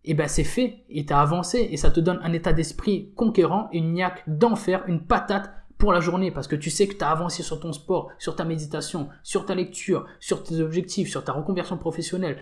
eh 0.05 0.15
ben 0.15 0.27
c'est 0.27 0.43
fait 0.43 0.83
et 0.89 1.07
tu 1.07 1.13
as 1.13 1.21
avancé 1.21 1.69
et 1.71 1.77
ça 1.77 1.93
te 1.93 2.01
donne 2.01 2.19
un 2.25 2.33
état 2.33 2.53
d'esprit 2.53 3.13
conquérant, 3.15 3.69
une 3.73 3.93
niaque 3.93 4.25
d'enfer, 4.27 4.83
une 4.89 5.07
patate 5.07 5.53
pour 5.83 5.93
la 5.93 5.99
journée 5.99 6.31
parce 6.31 6.47
que 6.47 6.55
tu 6.55 6.71
sais 6.71 6.87
que 6.87 6.95
tu 6.95 7.03
as 7.03 7.11
avancé 7.11 7.43
sur 7.43 7.59
ton 7.59 7.73
sport, 7.73 8.13
sur 8.17 8.37
ta 8.37 8.45
méditation, 8.45 9.09
sur 9.25 9.45
ta 9.45 9.57
lecture, 9.57 10.07
sur 10.21 10.45
tes 10.45 10.61
objectifs, 10.61 11.11
sur 11.11 11.25
ta 11.25 11.33
reconversion 11.33 11.77
professionnelle, 11.77 12.39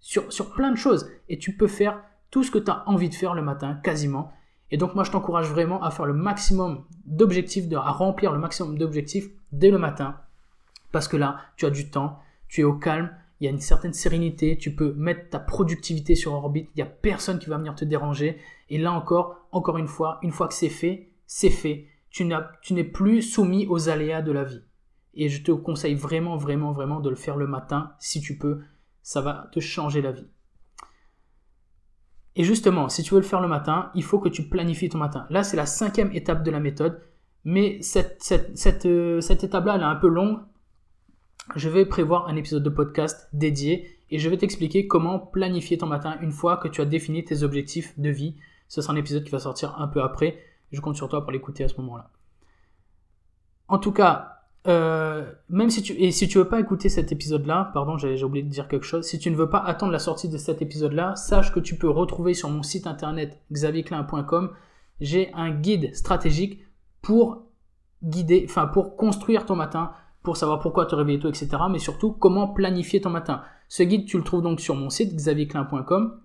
sur, 0.00 0.32
sur 0.32 0.50
plein 0.50 0.72
de 0.72 0.76
choses. 0.76 1.08
Et 1.28 1.38
tu 1.38 1.56
peux 1.56 1.68
faire 1.68 2.02
tout 2.32 2.42
ce 2.42 2.50
que 2.50 2.58
tu 2.58 2.72
as 2.72 2.82
envie 2.88 3.08
de 3.08 3.14
faire 3.14 3.34
le 3.34 3.42
matin, 3.42 3.78
quasiment. 3.84 4.32
Et 4.72 4.76
donc 4.76 4.96
moi, 4.96 5.04
je 5.04 5.12
t'encourage 5.12 5.48
vraiment 5.48 5.84
à 5.84 5.92
faire 5.92 6.04
le 6.04 6.14
maximum 6.14 6.84
d'objectifs, 7.06 7.72
à 7.72 7.92
remplir 7.92 8.32
le 8.32 8.40
maximum 8.40 8.76
d'objectifs 8.76 9.28
dès 9.52 9.70
le 9.70 9.78
matin. 9.78 10.16
Parce 10.90 11.06
que 11.06 11.16
là, 11.16 11.42
tu 11.56 11.66
as 11.66 11.70
du 11.70 11.92
temps, 11.92 12.18
tu 12.48 12.62
es 12.62 12.64
au 12.64 12.74
calme, 12.74 13.16
il 13.38 13.44
y 13.44 13.46
a 13.46 13.52
une 13.52 13.60
certaine 13.60 13.92
sérénité, 13.92 14.58
tu 14.58 14.74
peux 14.74 14.94
mettre 14.94 15.30
ta 15.30 15.38
productivité 15.38 16.16
sur 16.16 16.32
orbite, 16.32 16.70
il 16.74 16.78
n'y 16.78 16.82
a 16.82 16.90
personne 16.90 17.38
qui 17.38 17.50
va 17.50 17.56
venir 17.56 17.76
te 17.76 17.84
déranger. 17.84 18.40
Et 18.68 18.78
là 18.78 18.90
encore, 18.90 19.46
encore 19.52 19.78
une 19.78 19.86
fois, 19.86 20.18
une 20.22 20.32
fois 20.32 20.48
que 20.48 20.54
c'est 20.54 20.68
fait, 20.68 21.12
c'est 21.28 21.50
fait. 21.50 21.86
Tu 22.14 22.74
n'es 22.74 22.84
plus 22.84 23.22
soumis 23.22 23.66
aux 23.66 23.88
aléas 23.88 24.22
de 24.22 24.32
la 24.32 24.44
vie. 24.44 24.62
Et 25.14 25.28
je 25.28 25.42
te 25.42 25.52
conseille 25.52 25.94
vraiment, 25.94 26.36
vraiment, 26.36 26.72
vraiment 26.72 27.00
de 27.00 27.10
le 27.10 27.16
faire 27.16 27.36
le 27.36 27.46
matin 27.46 27.92
si 27.98 28.20
tu 28.20 28.38
peux. 28.38 28.60
Ça 29.02 29.20
va 29.20 29.48
te 29.52 29.60
changer 29.60 30.00
la 30.00 30.12
vie. 30.12 30.26
Et 32.36 32.44
justement, 32.44 32.88
si 32.88 33.02
tu 33.02 33.14
veux 33.14 33.20
le 33.20 33.26
faire 33.26 33.40
le 33.40 33.48
matin, 33.48 33.90
il 33.94 34.02
faut 34.02 34.18
que 34.18 34.28
tu 34.28 34.48
planifies 34.48 34.88
ton 34.88 34.98
matin. 34.98 35.26
Là, 35.30 35.44
c'est 35.44 35.56
la 35.56 35.66
cinquième 35.66 36.12
étape 36.12 36.42
de 36.42 36.50
la 36.50 36.60
méthode. 36.60 37.00
Mais 37.44 37.82
cette, 37.82 38.86
euh, 38.86 39.20
étape-là, 39.20 39.74
elle 39.74 39.82
est 39.82 39.84
un 39.84 39.96
peu 39.96 40.08
longue 40.08 40.38
je 41.56 41.68
vais 41.68 41.84
prévoir 41.84 42.28
un 42.28 42.36
épisode 42.36 42.62
de 42.62 42.70
podcast 42.70 43.28
dédié 43.32 43.98
et 44.10 44.18
je 44.18 44.28
vais 44.28 44.36
t'expliquer 44.36 44.86
comment 44.86 45.18
planifier 45.18 45.78
ton 45.78 45.86
matin 45.86 46.16
une 46.20 46.32
fois 46.32 46.56
que 46.56 46.68
tu 46.68 46.80
as 46.80 46.84
défini 46.84 47.24
tes 47.24 47.42
objectifs 47.42 47.98
de 47.98 48.08
vie. 48.08 48.36
Ce 48.68 48.80
sera 48.80 48.92
un 48.92 48.96
épisode 48.96 49.24
qui 49.24 49.30
va 49.30 49.38
sortir 49.38 49.78
un 49.78 49.86
peu 49.86 50.02
après. 50.02 50.38
Je 50.74 50.80
compte 50.80 50.96
sur 50.96 51.08
toi 51.08 51.22
pour 51.22 51.32
l'écouter 51.32 51.64
à 51.64 51.68
ce 51.68 51.80
moment-là. 51.80 52.10
En 53.68 53.78
tout 53.78 53.92
cas, 53.92 54.34
euh, 54.66 55.30
même 55.50 55.68
si 55.68 55.82
tu 55.82 55.92
et 55.92 56.10
si 56.10 56.26
tu 56.26 56.38
veux 56.38 56.48
pas 56.48 56.60
écouter 56.60 56.88
cet 56.88 57.12
épisode-là, 57.12 57.70
pardon, 57.74 57.98
j'ai 57.98 58.22
oublié 58.24 58.44
de 58.44 58.50
dire 58.50 58.68
quelque 58.68 58.86
chose. 58.86 59.04
Si 59.04 59.18
tu 59.18 59.30
ne 59.30 59.36
veux 59.36 59.48
pas 59.48 59.58
attendre 59.58 59.92
la 59.92 59.98
sortie 59.98 60.28
de 60.28 60.38
cet 60.38 60.62
épisode-là, 60.62 61.16
sache 61.16 61.52
que 61.52 61.60
tu 61.60 61.76
peux 61.76 61.88
retrouver 61.88 62.34
sur 62.34 62.48
mon 62.48 62.62
site 62.62 62.86
internet 62.86 63.38
xavierclin.com, 63.52 64.52
j'ai 65.00 65.32
un 65.34 65.50
guide 65.50 65.94
stratégique 65.94 66.60
pour 67.02 67.44
guider, 68.02 68.46
enfin 68.48 68.66
pour 68.66 68.96
construire 68.96 69.44
ton 69.44 69.56
matin, 69.56 69.92
pour 70.22 70.38
savoir 70.38 70.60
pourquoi 70.60 70.86
te 70.86 70.94
réveiller 70.94 71.18
tôt, 71.18 71.28
etc. 71.28 71.48
Mais 71.70 71.78
surtout, 71.78 72.12
comment 72.12 72.48
planifier 72.48 73.02
ton 73.02 73.10
matin. 73.10 73.42
Ce 73.68 73.82
guide, 73.82 74.06
tu 74.06 74.16
le 74.16 74.24
trouves 74.24 74.42
donc 74.42 74.60
sur 74.60 74.74
mon 74.74 74.88
site 74.88 75.14
xavierclin.com. 75.14 76.20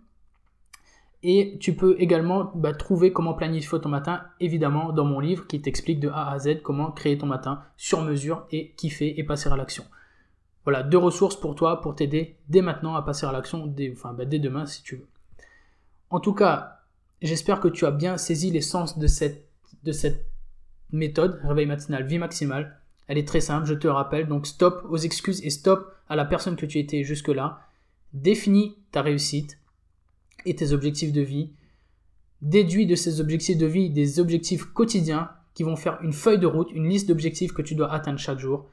Et 1.21 1.57
tu 1.59 1.75
peux 1.75 1.95
également 1.99 2.51
bah, 2.55 2.73
trouver 2.73 3.11
comment 3.11 3.33
planifier 3.33 3.79
ton 3.81 3.89
matin, 3.89 4.23
évidemment, 4.39 4.93
dans 4.93 5.03
mon 5.03 5.19
livre 5.19 5.47
qui 5.47 5.61
t'explique 5.61 5.99
de 5.99 6.07
A 6.09 6.31
à 6.31 6.39
Z 6.39 6.61
comment 6.63 6.91
créer 6.91 7.17
ton 7.17 7.25
matin 7.25 7.61
sur 7.75 8.01
mesure 8.01 8.45
et 8.51 8.71
kiffer 8.77 9.19
et 9.19 9.23
passer 9.23 9.49
à 9.49 9.57
l'action. 9.57 9.83
Voilà, 10.63 10.83
deux 10.83 10.97
ressources 10.97 11.35
pour 11.35 11.55
toi 11.55 11.81
pour 11.81 11.95
t'aider 11.95 12.37
dès 12.47 12.61
maintenant 12.61 12.95
à 12.95 13.01
passer 13.01 13.25
à 13.25 13.31
l'action, 13.31 13.67
dès, 13.67 13.91
enfin, 13.91 14.13
bah, 14.13 14.25
dès 14.25 14.39
demain 14.39 14.65
si 14.65 14.81
tu 14.81 14.95
veux. 14.95 15.07
En 16.09 16.19
tout 16.19 16.33
cas, 16.33 16.79
j'espère 17.21 17.59
que 17.59 17.67
tu 17.67 17.85
as 17.85 17.91
bien 17.91 18.17
saisi 18.17 18.49
l'essence 18.49 18.97
de 18.97 19.07
cette, 19.07 19.45
de 19.83 19.91
cette 19.91 20.25
méthode, 20.91 21.39
réveil 21.43 21.65
matinal, 21.65 22.05
vie 22.05 22.17
maximale. 22.17 22.79
Elle 23.07 23.17
est 23.17 23.27
très 23.27 23.41
simple, 23.41 23.67
je 23.67 23.73
te 23.73 23.87
rappelle. 23.87 24.27
Donc 24.27 24.47
stop 24.47 24.85
aux 24.89 24.97
excuses 24.97 25.43
et 25.43 25.49
stop 25.49 25.93
à 26.07 26.15
la 26.15 26.25
personne 26.25 26.55
que 26.55 26.65
tu 26.65 26.79
étais 26.79 27.03
jusque-là. 27.03 27.59
Définis 28.13 28.77
ta 28.91 29.01
réussite 29.01 29.58
et 30.45 30.55
tes 30.55 30.71
objectifs 30.71 31.11
de 31.11 31.21
vie. 31.21 31.51
Déduis 32.41 32.85
de 32.85 32.95
ces 32.95 33.19
objectifs 33.19 33.57
de 33.57 33.65
vie 33.65 33.89
des 33.89 34.19
objectifs 34.19 34.65
quotidiens 34.65 35.29
qui 35.53 35.63
vont 35.63 35.75
faire 35.75 35.99
une 36.01 36.13
feuille 36.13 36.39
de 36.39 36.47
route, 36.47 36.71
une 36.71 36.87
liste 36.87 37.07
d'objectifs 37.07 37.53
que 37.53 37.61
tu 37.61 37.75
dois 37.75 37.91
atteindre 37.91 38.19
chaque 38.19 38.39
jour. 38.39 38.67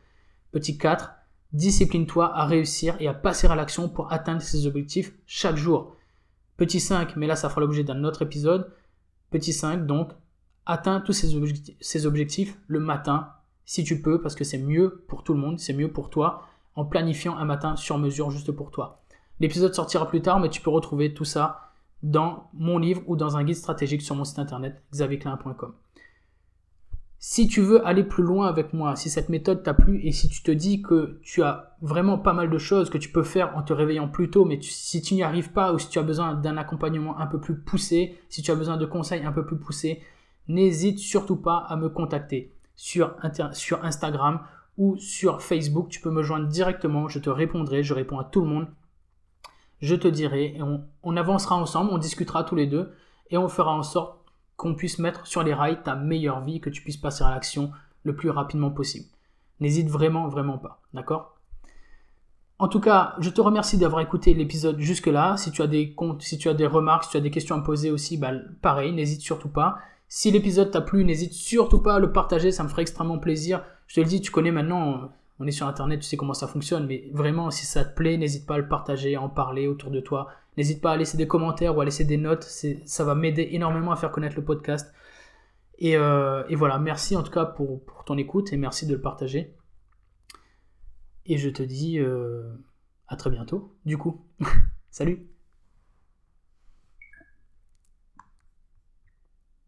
Petit 0.52 0.78
4, 0.78 1.10
discipline-toi 1.52 2.32
à 2.34 2.46
réussir 2.46 2.96
et 3.00 3.08
à 3.08 3.14
passer 3.14 3.46
à 3.48 3.54
l'action 3.54 3.88
pour 3.88 4.12
atteindre 4.12 4.42
ces 4.42 4.66
objectifs 4.66 5.12
chaque 5.26 5.56
jour. 5.56 5.96
Petit 6.56 6.80
5, 6.80 7.16
mais 7.16 7.26
là 7.26 7.36
ça 7.36 7.48
fera 7.48 7.60
l'objet 7.60 7.84
d'un 7.84 8.04
autre 8.04 8.22
épisode. 8.22 8.70
Petit 9.30 9.52
5, 9.52 9.86
donc, 9.86 10.12
atteins 10.64 11.00
tous 11.00 11.12
ces 11.12 11.28
ces 11.80 12.06
objectifs 12.06 12.56
le 12.68 12.80
matin 12.80 13.32
si 13.66 13.82
tu 13.82 14.00
peux, 14.00 14.20
parce 14.20 14.36
que 14.36 14.44
c'est 14.44 14.58
mieux 14.58 15.04
pour 15.08 15.24
tout 15.24 15.34
le 15.34 15.40
monde, 15.40 15.58
c'est 15.58 15.74
mieux 15.74 15.92
pour 15.92 16.08
toi, 16.08 16.46
en 16.76 16.84
planifiant 16.84 17.36
un 17.36 17.44
matin 17.44 17.74
sur 17.76 17.98
mesure 17.98 18.30
juste 18.30 18.52
pour 18.52 18.70
toi. 18.70 19.02
L'épisode 19.40 19.74
sortira 19.74 20.06
plus 20.08 20.22
tard, 20.22 20.40
mais 20.40 20.48
tu 20.48 20.60
peux 20.60 20.70
retrouver 20.70 21.14
tout 21.14 21.24
ça 21.24 21.72
dans 22.02 22.50
mon 22.54 22.78
livre 22.78 23.02
ou 23.06 23.16
dans 23.16 23.36
un 23.36 23.44
guide 23.44 23.56
stratégique 23.56 24.02
sur 24.02 24.14
mon 24.14 24.24
site 24.24 24.38
internet 24.38 24.82
xavierclin.com. 24.92 25.74
Si 27.18 27.48
tu 27.48 27.60
veux 27.60 27.84
aller 27.86 28.04
plus 28.04 28.22
loin 28.22 28.46
avec 28.46 28.72
moi, 28.72 28.94
si 28.94 29.08
cette 29.08 29.30
méthode 29.30 29.62
t'a 29.62 29.74
plu 29.74 30.00
et 30.04 30.12
si 30.12 30.28
tu 30.28 30.42
te 30.42 30.50
dis 30.50 30.82
que 30.82 31.18
tu 31.22 31.42
as 31.42 31.76
vraiment 31.80 32.18
pas 32.18 32.34
mal 32.34 32.50
de 32.50 32.58
choses 32.58 32.90
que 32.90 32.98
tu 32.98 33.10
peux 33.10 33.22
faire 33.22 33.56
en 33.56 33.62
te 33.62 33.72
réveillant 33.72 34.08
plus 34.08 34.30
tôt, 34.30 34.44
mais 34.44 34.60
si 34.60 35.00
tu 35.00 35.14
n'y 35.14 35.22
arrives 35.22 35.50
pas 35.50 35.72
ou 35.72 35.78
si 35.78 35.88
tu 35.88 35.98
as 35.98 36.02
besoin 36.02 36.34
d'un 36.34 36.56
accompagnement 36.56 37.18
un 37.18 37.26
peu 37.26 37.40
plus 37.40 37.56
poussé, 37.56 38.16
si 38.28 38.42
tu 38.42 38.50
as 38.50 38.54
besoin 38.54 38.76
de 38.76 38.86
conseils 38.86 39.24
un 39.24 39.32
peu 39.32 39.46
plus 39.46 39.56
poussés, 39.58 40.02
n'hésite 40.46 40.98
surtout 40.98 41.36
pas 41.36 41.56
à 41.56 41.76
me 41.76 41.88
contacter 41.88 42.52
sur, 42.76 43.16
sur 43.52 43.84
Instagram 43.84 44.40
ou 44.76 44.96
sur 44.98 45.40
Facebook. 45.42 45.88
Tu 45.88 46.00
peux 46.00 46.10
me 46.10 46.22
joindre 46.22 46.46
directement, 46.46 47.08
je 47.08 47.18
te 47.18 47.30
répondrai, 47.30 47.82
je 47.82 47.94
réponds 47.94 48.18
à 48.18 48.24
tout 48.24 48.42
le 48.42 48.48
monde. 48.48 48.68
Je 49.80 49.94
te 49.94 50.08
dirai 50.08 50.56
et 50.56 50.62
on, 50.62 51.16
avancera 51.16 51.56
ensemble, 51.56 51.90
on 51.92 51.98
discutera 51.98 52.44
tous 52.44 52.54
les 52.54 52.66
deux 52.66 52.92
et 53.30 53.36
on 53.36 53.48
fera 53.48 53.74
en 53.74 53.82
sorte 53.82 54.18
qu'on 54.56 54.74
puisse 54.74 54.98
mettre 54.98 55.26
sur 55.26 55.42
les 55.42 55.52
rails 55.52 55.82
ta 55.82 55.94
meilleure 55.94 56.40
vie, 56.40 56.60
que 56.60 56.70
tu 56.70 56.82
puisses 56.82 56.96
passer 56.96 57.24
à 57.24 57.30
l'action 57.30 57.70
le 58.04 58.16
plus 58.16 58.30
rapidement 58.30 58.70
possible. 58.70 59.06
N'hésite 59.60 59.88
vraiment, 59.88 60.28
vraiment 60.28 60.58
pas. 60.58 60.80
D'accord? 60.94 61.36
En 62.58 62.68
tout 62.68 62.80
cas, 62.80 63.14
je 63.18 63.28
te 63.28 63.40
remercie 63.42 63.76
d'avoir 63.76 64.00
écouté 64.00 64.32
l'épisode 64.32 64.80
jusque-là. 64.80 65.36
Si 65.36 65.50
tu 65.50 65.60
as 65.60 65.66
des 65.66 65.92
comptes, 65.92 66.22
si 66.22 66.38
tu 66.38 66.48
as 66.48 66.54
des 66.54 66.66
remarques, 66.66 67.04
si 67.04 67.10
tu 67.10 67.16
as 67.18 67.20
des 67.20 67.30
questions 67.30 67.56
à 67.56 67.60
poser 67.60 67.90
aussi, 67.90 68.16
bah, 68.16 68.32
pareil, 68.62 68.92
n'hésite 68.92 69.20
surtout 69.20 69.50
pas. 69.50 69.76
Si 70.08 70.30
l'épisode 70.30 70.70
t'a 70.70 70.80
plu, 70.80 71.04
n'hésite 71.04 71.34
surtout 71.34 71.80
pas 71.80 71.96
à 71.96 71.98
le 71.98 72.12
partager, 72.12 72.52
ça 72.52 72.62
me 72.62 72.68
ferait 72.68 72.82
extrêmement 72.82 73.18
plaisir. 73.18 73.62
Je 73.88 73.96
te 73.96 74.00
le 74.00 74.06
dis, 74.06 74.22
tu 74.22 74.30
connais 74.30 74.52
maintenant, 74.52 75.10
on 75.38 75.46
est 75.46 75.52
sur 75.52 75.66
internet, 75.66 76.00
tu 76.00 76.06
sais 76.06 76.16
comment 76.16 76.34
ça 76.34 76.48
fonctionne, 76.48 76.86
mais 76.86 77.08
vraiment, 77.12 77.50
si 77.50 77.66
ça 77.66 77.84
te 77.84 77.94
plaît, 77.94 78.16
n'hésite 78.16 78.46
pas 78.46 78.54
à 78.54 78.58
le 78.58 78.68
partager, 78.68 79.16
à 79.16 79.22
en 79.22 79.28
parler 79.28 79.68
autour 79.68 79.90
de 79.90 80.00
toi. 80.00 80.28
N'hésite 80.56 80.80
pas 80.80 80.92
à 80.92 80.96
laisser 80.96 81.18
des 81.18 81.28
commentaires 81.28 81.76
ou 81.76 81.80
à 81.80 81.84
laisser 81.84 82.04
des 82.04 82.16
notes, 82.16 82.44
ça 82.44 83.04
va 83.04 83.14
m'aider 83.14 83.48
énormément 83.52 83.92
à 83.92 83.96
faire 83.96 84.10
connaître 84.10 84.36
le 84.36 84.44
podcast. 84.44 84.94
Et, 85.78 85.96
euh, 85.96 86.42
voilà, 86.52 86.78
merci 86.78 87.16
en 87.16 87.22
tout 87.22 87.32
cas 87.32 87.44
pour, 87.44 87.82
ton 88.06 88.16
écoute 88.16 88.52
et 88.52 88.56
merci 88.56 88.86
de 88.86 88.94
le 88.94 89.00
partager. 89.00 89.54
Et 91.26 91.38
je 91.38 91.50
te 91.50 91.62
dis 91.62 91.98
euh, 91.98 92.44
à 93.08 93.16
très 93.16 93.30
bientôt, 93.30 93.76
du 93.84 93.98
coup. 93.98 94.24
Salut 94.90 95.35